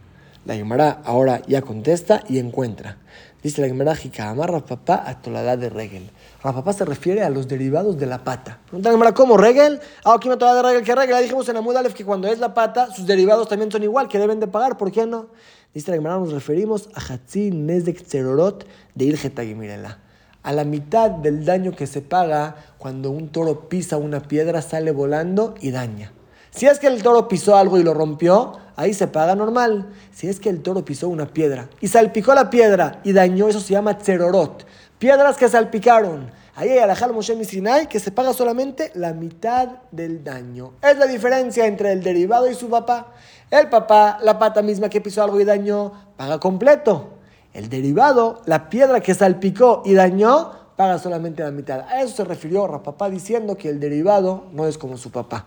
La 0.45 0.55
Gemara 0.55 1.03
ahora 1.05 1.43
ya 1.47 1.63
contesta 1.63 2.23
y 2.29 2.39
encuentra. 2.39 2.97
Dice 3.43 3.61
la 3.61 3.69
Gemara, 3.69 3.95
amarra 4.21 4.61
papá 4.61 5.05
a 5.07 5.21
tolada 5.21 5.57
de 5.57 5.69
regel. 5.69 6.11
Rapapá 6.43 6.73
se 6.73 6.85
refiere 6.85 7.23
a 7.23 7.31
los 7.31 7.47
derivados 7.47 7.99
de 7.99 8.07
la 8.07 8.25
pata. 8.25 8.59
Pregunta 8.65 8.89
la 8.89 8.95
Gemara, 8.95 9.15
¿cómo? 9.15 9.37
¿Regel? 9.37 9.81
Ah, 10.05 10.15
aquí 10.15 10.29
me 10.29 10.37
de 10.37 10.63
regel. 10.63 10.83
¿Qué 10.83 10.95
regel? 10.95 11.11
Ya 11.11 11.21
dijimos 11.21 11.49
en 11.49 11.57
Amud 11.57 11.77
que 11.95 12.05
cuando 12.05 12.29
es 12.29 12.39
la 12.39 12.55
pata, 12.55 12.93
sus 12.93 13.07
derivados 13.07 13.49
también 13.49 13.71
son 13.71 13.83
igual, 13.83 14.09
que 14.09 14.19
deben 14.19 14.41
de 14.41 14.49
pagar. 14.49 14.77
¿Por 14.77 14.91
qué 14.91 15.07
no? 15.07 15.27
Dice 15.73 15.91
la 15.91 15.99
Gemara, 15.99 16.19
nos 16.19 16.33
referimos 16.33 16.89
a 16.95 17.01
Hatzin 17.01 17.67
Nezek 17.67 18.03
Tzerorot 18.03 18.67
de 18.95 19.05
Irgetagimirela. 19.05 19.99
A 20.43 20.53
la 20.53 20.65
mitad 20.65 21.11
del 21.11 21.45
daño 21.45 21.73
que 21.73 21.87
se 21.87 22.01
paga 22.01 22.57
cuando 22.79 23.11
un 23.11 23.29
toro 23.29 23.69
pisa 23.69 23.99
una 23.99 24.23
piedra, 24.23 24.63
sale 24.63 24.91
volando 24.93 25.55
y 25.61 25.71
daña. 25.71 26.13
Si 26.51 26.67
es 26.67 26.79
que 26.79 26.87
el 26.87 27.03
toro 27.03 27.29
pisó 27.29 27.57
algo 27.57 27.79
y 27.79 27.83
lo 27.83 27.95
rompió, 27.95 28.57
ahí 28.77 28.95
se 28.95 29.07
paga 29.07 29.35
normal. 29.35 29.87
Si 30.13 30.29
es 30.29 30.41
que 30.41 30.49
el 30.49 30.63
toro 30.63 30.85
pisó 30.85 31.09
una 31.09 31.27
piedra 31.27 31.69
y 31.81 31.89
salpicó 31.89 32.35
la 32.35 32.51
piedra 32.51 33.01
y 33.05 33.13
dañó, 33.13 33.49
eso 33.49 33.61
se 33.61 33.75
llama 33.75 33.99
tserorot. 33.99 34.67
Piedras 34.99 35.37
que 35.37 35.49
salpicaron. 35.49 36.31
Ahí 36.55 36.71
hay 36.71 36.79
alajal 36.79 37.13
Moshe 37.13 37.45
Sinai 37.45 37.89
que 37.89 38.01
se 38.01 38.11
paga 38.11 38.33
solamente 38.33 38.91
la 38.95 39.13
mitad 39.13 39.69
del 39.93 40.25
daño. 40.25 40.73
Es 40.83 40.99
la 40.99 41.07
diferencia 41.07 41.67
entre 41.67 41.93
el 41.93 42.03
derivado 42.03 42.51
y 42.51 42.55
su 42.55 42.69
papá. 42.69 43.13
El 43.51 43.69
papá, 43.69 44.19
la 44.23 44.39
pata 44.41 44.61
misma 44.61 44.89
que 44.89 45.01
pisó 45.01 45.23
algo 45.23 45.41
y 45.41 45.45
dañó, 45.45 45.93
paga 46.17 46.41
completo. 46.41 47.11
El 47.53 47.69
derivado, 47.69 48.43
la 48.47 48.69
piedra 48.69 49.01
que 49.01 49.15
salpicó 49.15 49.83
y 49.85 49.95
dañó, 49.95 50.51
paga 50.77 50.99
solamente 50.99 51.43
la 51.43 51.51
mitad. 51.51 51.81
A 51.89 52.03
eso 52.03 52.17
se 52.17 52.25
refirió 52.25 52.67
Rapapá 52.67 53.09
diciendo 53.09 53.57
que 53.57 53.69
el 53.69 53.79
derivado 53.79 54.47
no 54.53 54.67
es 54.67 54.79
como 54.79 54.97
su 54.97 55.11
papá. 55.11 55.47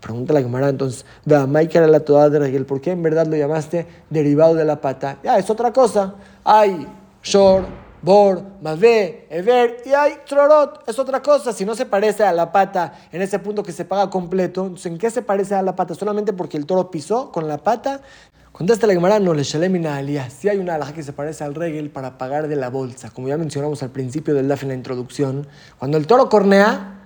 Pregunta 0.00 0.32
la 0.32 0.42
Gemara 0.42 0.68
entonces, 0.68 1.04
era 1.26 1.86
la 1.86 2.00
toda 2.00 2.28
de 2.28 2.38
Regel, 2.38 2.66
¿por 2.66 2.80
qué 2.80 2.92
en 2.92 3.02
verdad 3.02 3.26
lo 3.26 3.36
llamaste 3.36 3.86
derivado 4.08 4.54
de 4.54 4.64
la 4.64 4.80
pata? 4.80 5.18
Ya, 5.22 5.38
es 5.38 5.48
otra 5.50 5.72
cosa. 5.72 6.14
Hay 6.44 6.86
shor, 7.22 7.64
bor, 8.02 8.42
mavé, 8.62 9.26
ever 9.30 9.82
y 9.84 9.90
hay 9.90 10.14
trorot. 10.26 10.88
Es 10.88 10.98
otra 10.98 11.22
cosa. 11.22 11.52
Si 11.52 11.64
no 11.64 11.74
se 11.74 11.86
parece 11.86 12.24
a 12.24 12.32
la 12.32 12.50
pata 12.52 12.94
en 13.12 13.22
ese 13.22 13.38
punto 13.38 13.62
que 13.62 13.72
se 13.72 13.84
paga 13.84 14.10
completo, 14.10 14.62
entonces 14.62 14.86
¿en 14.86 14.98
qué 14.98 15.10
se 15.10 15.22
parece 15.22 15.54
a 15.54 15.62
la 15.62 15.76
pata? 15.76 15.94
¿Solamente 15.94 16.32
porque 16.32 16.56
el 16.56 16.66
toro 16.66 16.90
pisó 16.90 17.30
con 17.30 17.48
la 17.48 17.58
pata? 17.58 18.00
Contesta 18.52 18.86
la 18.86 18.92
Gemara, 18.92 19.18
no 19.20 19.32
le 19.32 19.42
shalemina 19.42 19.96
aliyah. 19.96 20.28
Si 20.28 20.48
hay 20.48 20.58
una 20.58 20.74
alhaja 20.74 20.92
que 20.92 21.02
se 21.02 21.12
parece 21.12 21.44
al 21.44 21.54
regel 21.54 21.88
para 21.90 22.18
pagar 22.18 22.48
de 22.48 22.56
la 22.56 22.68
bolsa, 22.68 23.10
como 23.10 23.28
ya 23.28 23.38
mencionamos 23.38 23.82
al 23.82 23.90
principio 23.90 24.34
del 24.34 24.48
DAF 24.48 24.64
en 24.64 24.68
la 24.68 24.74
introducción, 24.74 25.46
cuando 25.78 25.96
el 25.96 26.06
toro 26.06 26.28
cornea, 26.28 26.99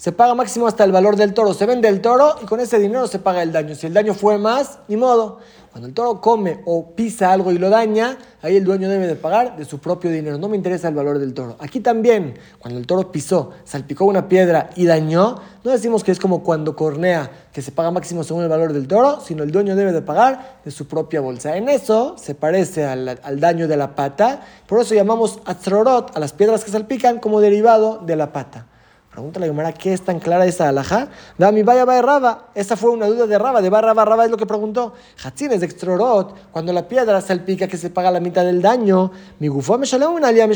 se 0.00 0.12
paga 0.12 0.34
máximo 0.34 0.66
hasta 0.66 0.82
el 0.84 0.92
valor 0.92 1.16
del 1.16 1.34
toro. 1.34 1.52
Se 1.52 1.66
vende 1.66 1.86
el 1.86 2.00
toro 2.00 2.36
y 2.42 2.46
con 2.46 2.58
ese 2.58 2.78
dinero 2.78 3.06
se 3.06 3.18
paga 3.18 3.42
el 3.42 3.52
daño. 3.52 3.74
Si 3.74 3.86
el 3.86 3.92
daño 3.92 4.14
fue 4.14 4.38
más, 4.38 4.78
ni 4.88 4.96
modo. 4.96 5.40
Cuando 5.70 5.88
el 5.88 5.92
toro 5.92 6.22
come 6.22 6.62
o 6.64 6.92
pisa 6.92 7.30
algo 7.30 7.52
y 7.52 7.58
lo 7.58 7.68
daña, 7.68 8.16
ahí 8.40 8.56
el 8.56 8.64
dueño 8.64 8.88
debe 8.88 9.06
de 9.06 9.14
pagar 9.14 9.58
de 9.58 9.66
su 9.66 9.78
propio 9.78 10.10
dinero. 10.10 10.38
No 10.38 10.48
me 10.48 10.56
interesa 10.56 10.88
el 10.88 10.94
valor 10.94 11.18
del 11.18 11.34
toro. 11.34 11.56
Aquí 11.58 11.80
también, 11.80 12.38
cuando 12.58 12.80
el 12.80 12.86
toro 12.86 13.12
pisó, 13.12 13.50
salpicó 13.64 14.06
una 14.06 14.26
piedra 14.26 14.70
y 14.74 14.86
dañó, 14.86 15.36
no 15.64 15.70
decimos 15.70 16.02
que 16.02 16.12
es 16.12 16.18
como 16.18 16.42
cuando 16.42 16.74
cornea, 16.74 17.30
que 17.52 17.60
se 17.60 17.70
paga 17.70 17.90
máximo 17.90 18.24
según 18.24 18.44
el 18.44 18.48
valor 18.48 18.72
del 18.72 18.88
toro, 18.88 19.20
sino 19.20 19.42
el 19.42 19.50
dueño 19.52 19.76
debe 19.76 19.92
de 19.92 20.00
pagar 20.00 20.60
de 20.64 20.70
su 20.70 20.88
propia 20.88 21.20
bolsa. 21.20 21.58
En 21.58 21.68
eso 21.68 22.16
se 22.16 22.34
parece 22.34 22.86
al, 22.86 23.38
daño 23.38 23.68
de 23.68 23.76
la 23.76 23.94
pata. 23.94 24.46
Por 24.66 24.80
eso 24.80 24.94
llamamos 24.94 25.40
atzrorot 25.44 26.16
a 26.16 26.20
las 26.20 26.32
piedras 26.32 26.64
que 26.64 26.70
salpican 26.70 27.18
como 27.18 27.42
derivado 27.42 27.98
de 27.98 28.16
la 28.16 28.32
pata. 28.32 28.69
Pregunta 29.10 29.40
la 29.40 29.46
Gemara, 29.46 29.72
¿qué 29.72 29.92
es 29.92 30.02
tan 30.02 30.20
clara 30.20 30.46
esa 30.46 30.68
alhaja? 30.68 31.08
mi 31.36 31.64
vaya 31.64 31.84
vaya 31.84 32.00
Raba. 32.00 32.50
Esa 32.54 32.76
fue 32.76 32.90
una 32.90 33.06
duda 33.06 33.26
de 33.26 33.36
Raba, 33.38 33.60
de 33.60 33.68
Barra 33.68 33.92
Raba 33.92 34.24
es 34.24 34.30
lo 34.30 34.36
que 34.36 34.46
preguntó. 34.46 34.92
Hatzin 35.24 35.50
es 35.50 35.60
de 35.60 35.66
extrorot, 35.66 36.52
cuando 36.52 36.72
la 36.72 36.86
piedra 36.86 37.20
salpica 37.20 37.66
que 37.66 37.76
se 37.76 37.90
paga 37.90 38.12
la 38.12 38.20
mitad 38.20 38.44
del 38.44 38.62
daño. 38.62 39.10
Mi 39.40 39.48
gufo 39.48 39.76
me 39.78 39.88
una 40.06 40.28
alia 40.28 40.46
me 40.46 40.54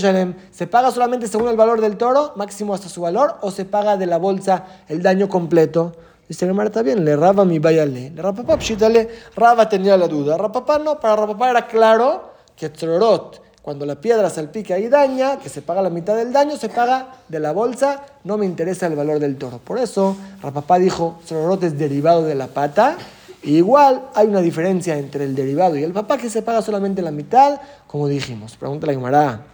¿Se 0.52 0.68
paga 0.68 0.92
solamente 0.92 1.26
según 1.26 1.48
el 1.48 1.56
valor 1.56 1.80
del 1.80 1.96
toro, 1.96 2.32
máximo 2.36 2.74
hasta 2.74 2.88
su 2.88 3.00
valor, 3.00 3.38
o 3.40 3.50
se 3.50 3.64
paga 3.64 3.96
de 3.96 4.06
la 4.06 4.18
bolsa 4.18 4.64
el 4.86 5.02
daño 5.02 5.28
completo? 5.28 5.96
Dice 6.28 6.46
Gemara, 6.46 6.68
está 6.68 6.82
bien, 6.82 7.04
le 7.04 7.16
Raba 7.16 7.44
mi 7.44 7.58
vaya 7.58 7.84
le. 7.84 8.10
Le 8.10 8.22
Rapapá, 8.22 8.56
pshitale. 8.56 9.10
Raba 9.34 9.68
tenía 9.68 9.96
la 9.96 10.06
duda. 10.06 10.38
Rapapá 10.38 10.78
no, 10.78 11.00
para 11.00 11.16
Rapapá 11.16 11.50
era 11.50 11.66
claro 11.66 12.30
que 12.54 12.66
extrorot 12.66 13.42
cuando 13.64 13.86
la 13.86 13.94
piedra 13.94 14.28
salpica 14.28 14.78
y 14.78 14.90
daña, 14.90 15.38
que 15.38 15.48
se 15.48 15.62
paga 15.62 15.80
la 15.80 15.88
mitad 15.88 16.14
del 16.14 16.34
daño, 16.34 16.54
se 16.58 16.68
paga 16.68 17.14
de 17.26 17.40
la 17.40 17.52
bolsa, 17.52 18.04
no 18.22 18.36
me 18.36 18.44
interesa 18.44 18.88
el 18.88 18.94
valor 18.94 19.18
del 19.20 19.36
toro. 19.36 19.56
Por 19.56 19.78
eso, 19.78 20.18
Rapapá 20.42 20.78
dijo, 20.78 21.18
sororote 21.24 21.68
es 21.68 21.78
derivado 21.78 22.24
de 22.24 22.34
la 22.34 22.48
pata. 22.48 22.98
igual 23.42 24.02
hay 24.14 24.26
una 24.26 24.42
diferencia 24.42 24.98
entre 24.98 25.24
el 25.24 25.34
derivado 25.34 25.78
y 25.78 25.82
el 25.82 25.94
papá 25.94 26.18
que 26.18 26.28
se 26.28 26.42
paga 26.42 26.60
solamente 26.60 27.00
la 27.00 27.10
mitad, 27.10 27.58
como 27.86 28.06
dijimos. 28.06 28.54
Pregunta 28.56 28.86
la 28.86 28.92
Gemara, 28.92 29.46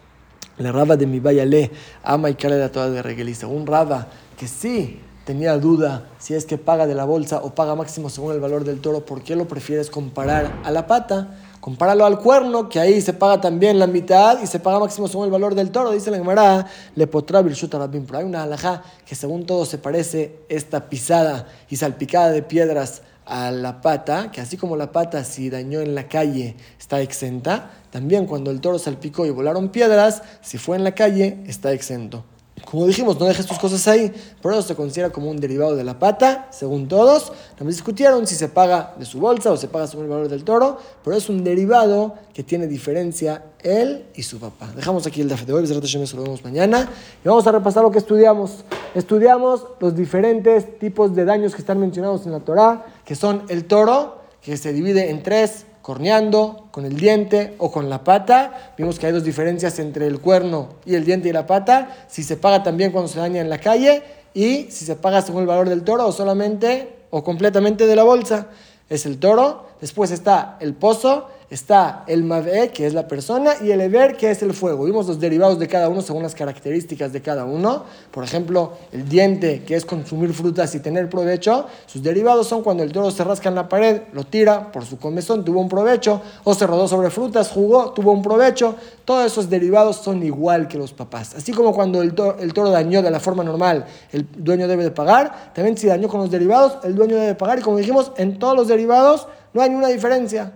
la 0.59 0.73
raba 0.73 0.97
de 0.97 1.07
mi 1.07 1.21
le 1.21 1.71
ama 2.03 2.31
y 2.31 2.37
la 2.43 2.73
toda 2.73 2.91
de 2.91 3.03
regueliza. 3.03 3.47
Un 3.47 3.65
raba 3.65 4.09
que 4.37 4.49
sí 4.49 4.99
tenía 5.25 5.57
duda 5.57 6.09
si 6.19 6.35
es 6.35 6.47
que 6.47 6.59
paga 6.59 6.89
de 6.89 6.97
la 6.97 7.05
bolsa 7.05 7.39
o 7.45 7.55
paga 7.55 7.77
máximo 7.77 8.11
según 8.11 8.33
el 8.33 8.41
valor 8.41 8.65
del 8.65 8.81
toro, 8.81 9.07
¿por 9.07 9.23
qué 9.23 9.37
lo 9.37 9.47
prefieres 9.47 9.89
comparar 9.89 10.61
a 10.65 10.73
la 10.73 10.89
pata? 10.89 11.29
Compáralo 11.61 12.07
al 12.07 12.19
cuerno, 12.19 12.71
que 12.71 12.81
ahí 12.81 13.03
se 13.03 13.13
paga 13.13 13.41
también 13.41 13.79
la 13.79 13.87
mitad 13.87 14.41
y 14.43 14.47
se 14.47 14.61
paga 14.61 14.79
máximo 14.79 15.09
según 15.09 15.27
el 15.27 15.31
valor 15.31 15.55
del 15.55 15.71
toro. 15.71 15.93
Dice 15.93 16.11
la 16.11 16.17
Gemara, 16.17 16.67
le 16.95 17.07
potrá 17.07 17.43
virshut 17.43 17.71
Pero 17.71 18.19
hay 18.19 18.25
una 18.25 18.45
alajá 18.45 18.83
que 19.05 19.15
según 19.15 19.45
todo 19.45 19.67
se 19.67 19.77
parece 19.77 20.41
esta 20.49 20.89
pisada 20.89 21.47
y 21.69 21.77
salpicada 21.77 22.31
de 22.31 22.43
piedras 22.43 23.03
a 23.27 23.51
la 23.51 23.81
pata, 23.83 24.31
que 24.33 24.41
así 24.41 24.57
como 24.57 24.77
la 24.77 24.91
pata 24.91 25.23
si 25.25 25.51
dañó 25.51 25.81
en 25.81 25.95
la 25.95 26.09
calle 26.09 26.57
está 26.79 27.01
exenta, 27.01 27.71
también 27.91 28.27
cuando 28.27 28.51
el 28.51 28.61
toro 28.61 28.79
salpicó 28.79 29.27
y 29.27 29.31
volaron 29.31 29.69
piedras, 29.69 30.23
si 30.41 30.59
fue 30.59 30.77
en 30.77 30.85
la 30.85 30.93
calle 30.93 31.43
está 31.47 31.73
exento. 31.73 32.25
Como 32.69 32.87
dijimos, 32.87 33.19
no 33.19 33.27
dejes 33.27 33.47
tus 33.47 33.59
cosas 33.59 33.87
ahí, 33.89 34.13
por 34.41 34.53
eso 34.53 34.63
se 34.63 34.75
considera 34.75 35.11
como 35.11 35.31
un 35.31 35.39
derivado 35.39 35.77
de 35.77 35.85
la 35.85 35.99
pata, 35.99 36.49
según 36.51 36.89
todos. 36.89 37.33
Me 37.61 37.67
discutieron 37.67 38.27
si 38.27 38.35
se 38.35 38.49
paga 38.49 38.95
de 38.99 39.05
su 39.05 39.21
bolsa 39.21 39.53
o 39.53 39.57
se 39.57 39.69
paga 39.69 39.87
según 39.87 40.05
el 40.05 40.11
valor 40.11 40.29
del 40.29 40.45
toro, 40.45 40.79
pero 41.05 41.17
es 41.17 41.29
un 41.29 41.45
derivado 41.45 42.15
que 42.33 42.43
tiene 42.43 42.67
diferencia 42.67 43.45
él 43.63 44.07
y 44.15 44.23
su 44.23 44.39
papá. 44.39 44.71
Dejamos 44.75 45.07
aquí 45.07 45.21
el 45.21 45.29
DAF 45.29 45.45
de 45.45 45.53
hoy, 45.53 45.67
lo 45.67 46.23
vemos 46.23 46.45
mañana 46.45 46.89
y 47.25 47.29
vamos 47.29 47.47
a 47.47 47.53
repasar 47.53 47.83
lo 47.83 47.91
que 47.91 47.99
estudiamos. 47.99 48.65
Estudiamos 48.95 49.67
los 49.79 49.95
diferentes 49.95 50.79
tipos 50.79 51.15
de 51.15 51.25
daños 51.25 51.55
que 51.55 51.61
están 51.61 51.79
mencionados 51.79 52.27
en 52.27 52.33
la 52.33 52.41
Torah, 52.41 52.87
que 53.05 53.15
son 53.15 53.43
el 53.49 53.65
toro, 53.67 54.21
que 54.41 54.57
se 54.57 54.73
divide 54.73 55.11
en 55.11 55.23
tres 55.23 55.67
corneando, 55.91 56.69
con 56.71 56.85
el 56.85 56.97
diente 56.97 57.57
o 57.59 57.73
con 57.73 57.91
la 57.91 58.05
pata. 58.05 58.75
Vimos 58.79 59.01
que 59.01 59.07
hay 59.07 59.13
dos 59.13 59.25
diferencias 59.25 59.77
entre 59.81 60.07
el 60.07 60.21
cuerno 60.21 60.69
y 60.87 60.95
el 60.95 61.05
diente 61.05 61.29
y 61.29 61.33
la 61.33 61.49
pata. 61.49 62.07
Si 62.07 62.23
se 62.23 62.37
paga 62.37 62.63
también 62.63 62.93
cuando 62.93 63.09
se 63.09 63.19
daña 63.19 63.41
en 63.41 63.51
la 63.51 63.59
calle 63.59 64.05
y 64.33 64.71
si 64.71 64.85
se 64.85 64.95
paga 64.95 65.21
según 65.21 65.41
el 65.41 65.49
valor 65.49 65.69
del 65.69 65.83
toro 65.83 66.07
o 66.07 66.13
solamente 66.13 66.95
o 67.11 67.25
completamente 67.25 67.89
de 67.89 67.97
la 67.97 68.05
bolsa. 68.05 68.47
Es 68.89 69.05
el 69.05 69.19
toro. 69.19 69.67
Después 69.81 70.13
está 70.13 70.59
el 70.61 70.75
pozo 70.75 71.27
está 71.51 72.05
el 72.07 72.23
Mave, 72.23 72.71
que 72.71 72.87
es 72.87 72.95
la 72.95 73.09
persona, 73.09 73.55
y 73.61 73.73
el 73.73 73.81
Eber, 73.81 74.17
que 74.17 74.31
es 74.31 74.41
el 74.43 74.55
fuego. 74.55 74.85
Vimos 74.85 75.09
los 75.09 75.19
derivados 75.19 75.59
de 75.59 75.67
cada 75.67 75.89
uno 75.89 76.01
según 76.01 76.23
las 76.23 76.35
características 76.35 77.13
de 77.13 77.21
cada 77.21 77.45
uno. 77.45 77.85
Por 78.13 78.23
ejemplo, 78.23 78.75
el 78.93 79.09
diente, 79.09 79.65
que 79.65 79.75
es 79.75 79.85
consumir 79.85 80.33
frutas 80.33 80.73
y 80.77 80.81
tener 80.81 81.11
provecho, 81.11 81.67
sus 81.87 82.03
derivados 82.03 82.47
son 82.47 82.63
cuando 82.63 82.85
el 82.85 82.93
toro 82.93 83.11
se 83.11 83.25
rasca 83.25 83.49
en 83.49 83.57
la 83.57 83.69
pared, 83.69 84.03
lo 84.13 84.23
tira 84.25 84.71
por 84.71 84.85
su 84.87 84.99
comezón, 84.99 85.45
tuvo 85.45 85.61
un 85.61 85.69
provecho, 85.69 86.23
o 86.45 86.55
se 86.55 86.67
rodó 86.67 86.87
sobre 86.87 87.11
frutas, 87.11 87.51
jugó, 87.51 87.91
tuvo 87.91 88.13
un 88.13 88.23
provecho. 88.23 88.77
Todos 89.05 89.27
esos 89.27 89.51
derivados 89.51 89.97
son 89.97 90.23
igual 90.23 90.69
que 90.69 90.79
los 90.79 90.93
papás. 90.93 91.35
Así 91.35 91.53
como 91.53 91.75
cuando 91.75 92.01
el 92.01 92.15
toro, 92.15 92.39
el 92.39 92.55
toro 92.55 92.71
dañó 92.71 93.03
de 93.03 93.11
la 93.11 93.19
forma 93.19 93.43
normal, 93.43 93.87
el 94.13 94.25
dueño 94.37 94.69
debe 94.69 94.85
de 94.85 94.93
pagar, 94.93 95.53
también 95.53 95.77
si 95.77 95.89
dañó 95.89 96.09
con 96.09 96.21
los 96.21 96.31
derivados, 96.31 96.79
el 96.85 96.95
dueño 96.95 97.17
debe 97.17 97.35
pagar. 97.35 97.59
Y 97.59 97.63
como 97.63 97.77
dijimos, 97.77 98.13
en 98.17 98.39
todos 98.39 98.55
los 98.55 98.69
derivados 98.69 99.27
no 99.53 99.63
hay 99.63 99.71
ninguna 99.71 99.89
diferencia. 99.89 100.53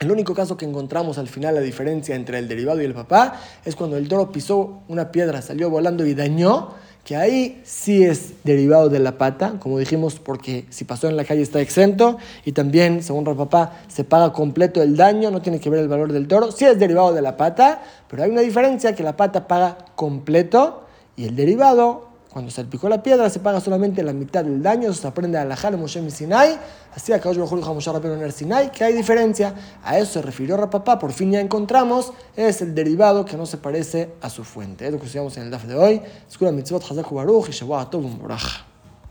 El 0.00 0.12
único 0.12 0.32
caso 0.32 0.56
que 0.56 0.64
encontramos 0.64 1.18
al 1.18 1.26
final 1.26 1.56
la 1.56 1.60
diferencia 1.60 2.14
entre 2.14 2.38
el 2.38 2.46
derivado 2.46 2.80
y 2.80 2.84
el 2.84 2.94
papá 2.94 3.40
es 3.64 3.74
cuando 3.74 3.96
el 3.96 4.06
toro 4.06 4.30
pisó 4.30 4.82
una 4.86 5.10
piedra, 5.10 5.42
salió 5.42 5.70
volando 5.70 6.06
y 6.06 6.14
dañó, 6.14 6.74
que 7.04 7.16
ahí 7.16 7.60
sí 7.64 8.04
es 8.04 8.44
derivado 8.44 8.90
de 8.90 9.00
la 9.00 9.18
pata, 9.18 9.54
como 9.58 9.76
dijimos, 9.76 10.20
porque 10.20 10.66
si 10.70 10.84
pasó 10.84 11.08
en 11.08 11.16
la 11.16 11.24
calle 11.24 11.42
está 11.42 11.60
exento 11.60 12.18
y 12.44 12.52
también, 12.52 13.02
según 13.02 13.26
el 13.26 13.34
papá, 13.34 13.80
se 13.88 14.04
paga 14.04 14.32
completo 14.32 14.80
el 14.82 14.96
daño, 14.96 15.32
no 15.32 15.42
tiene 15.42 15.58
que 15.58 15.68
ver 15.68 15.80
el 15.80 15.88
valor 15.88 16.12
del 16.12 16.28
toro, 16.28 16.52
sí 16.52 16.64
es 16.64 16.78
derivado 16.78 17.12
de 17.12 17.22
la 17.22 17.36
pata, 17.36 17.82
pero 18.08 18.22
hay 18.22 18.30
una 18.30 18.42
diferencia 18.42 18.94
que 18.94 19.02
la 19.02 19.16
pata 19.16 19.48
paga 19.48 19.78
completo 19.96 20.84
y 21.16 21.24
el 21.24 21.34
derivado 21.34 22.07
cuando 22.32 22.50
salpicó 22.50 22.88
la 22.88 23.02
piedra 23.02 23.30
se 23.30 23.40
paga 23.40 23.60
solamente 23.60 24.02
la 24.02 24.12
mitad 24.12 24.44
del 24.44 24.62
daño, 24.62 24.92
se 24.92 25.06
aprende 25.06 25.38
a 25.38 25.44
la 25.44 25.56
Jale 25.56 25.76
Moshe 25.76 26.10
Sinai, 26.10 26.58
así 26.94 27.12
acá 27.12 27.32
yo 27.32 27.46
Moshe 27.46 27.90
en 27.90 28.22
el 28.22 28.32
Sinai, 28.32 28.70
que 28.70 28.84
hay 28.84 28.92
diferencia. 28.92 29.54
A 29.82 29.98
eso 29.98 30.14
se 30.14 30.22
refirió 30.22 30.56
Rapapá, 30.56 30.98
por 30.98 31.12
fin 31.12 31.32
ya 31.32 31.40
encontramos, 31.40 32.12
es 32.36 32.60
el 32.60 32.74
derivado 32.74 33.24
que 33.24 33.36
no 33.36 33.46
se 33.46 33.56
parece 33.56 34.10
a 34.20 34.28
su 34.28 34.44
fuente. 34.44 34.86
Es 34.86 34.92
lo 34.92 34.98
que 34.98 35.06
estudiamos 35.06 35.36
en 35.38 35.44
el 35.44 35.50
DAF 35.50 35.64
de 35.64 35.74
hoy. 35.74 36.02
Escuela 36.28 36.52
Mitzvot 36.52 36.82
Hazak 36.82 37.10
Baruch 37.10 37.48
y 37.48 37.52
Shabbat 37.52 37.90
Tov. 37.90 38.04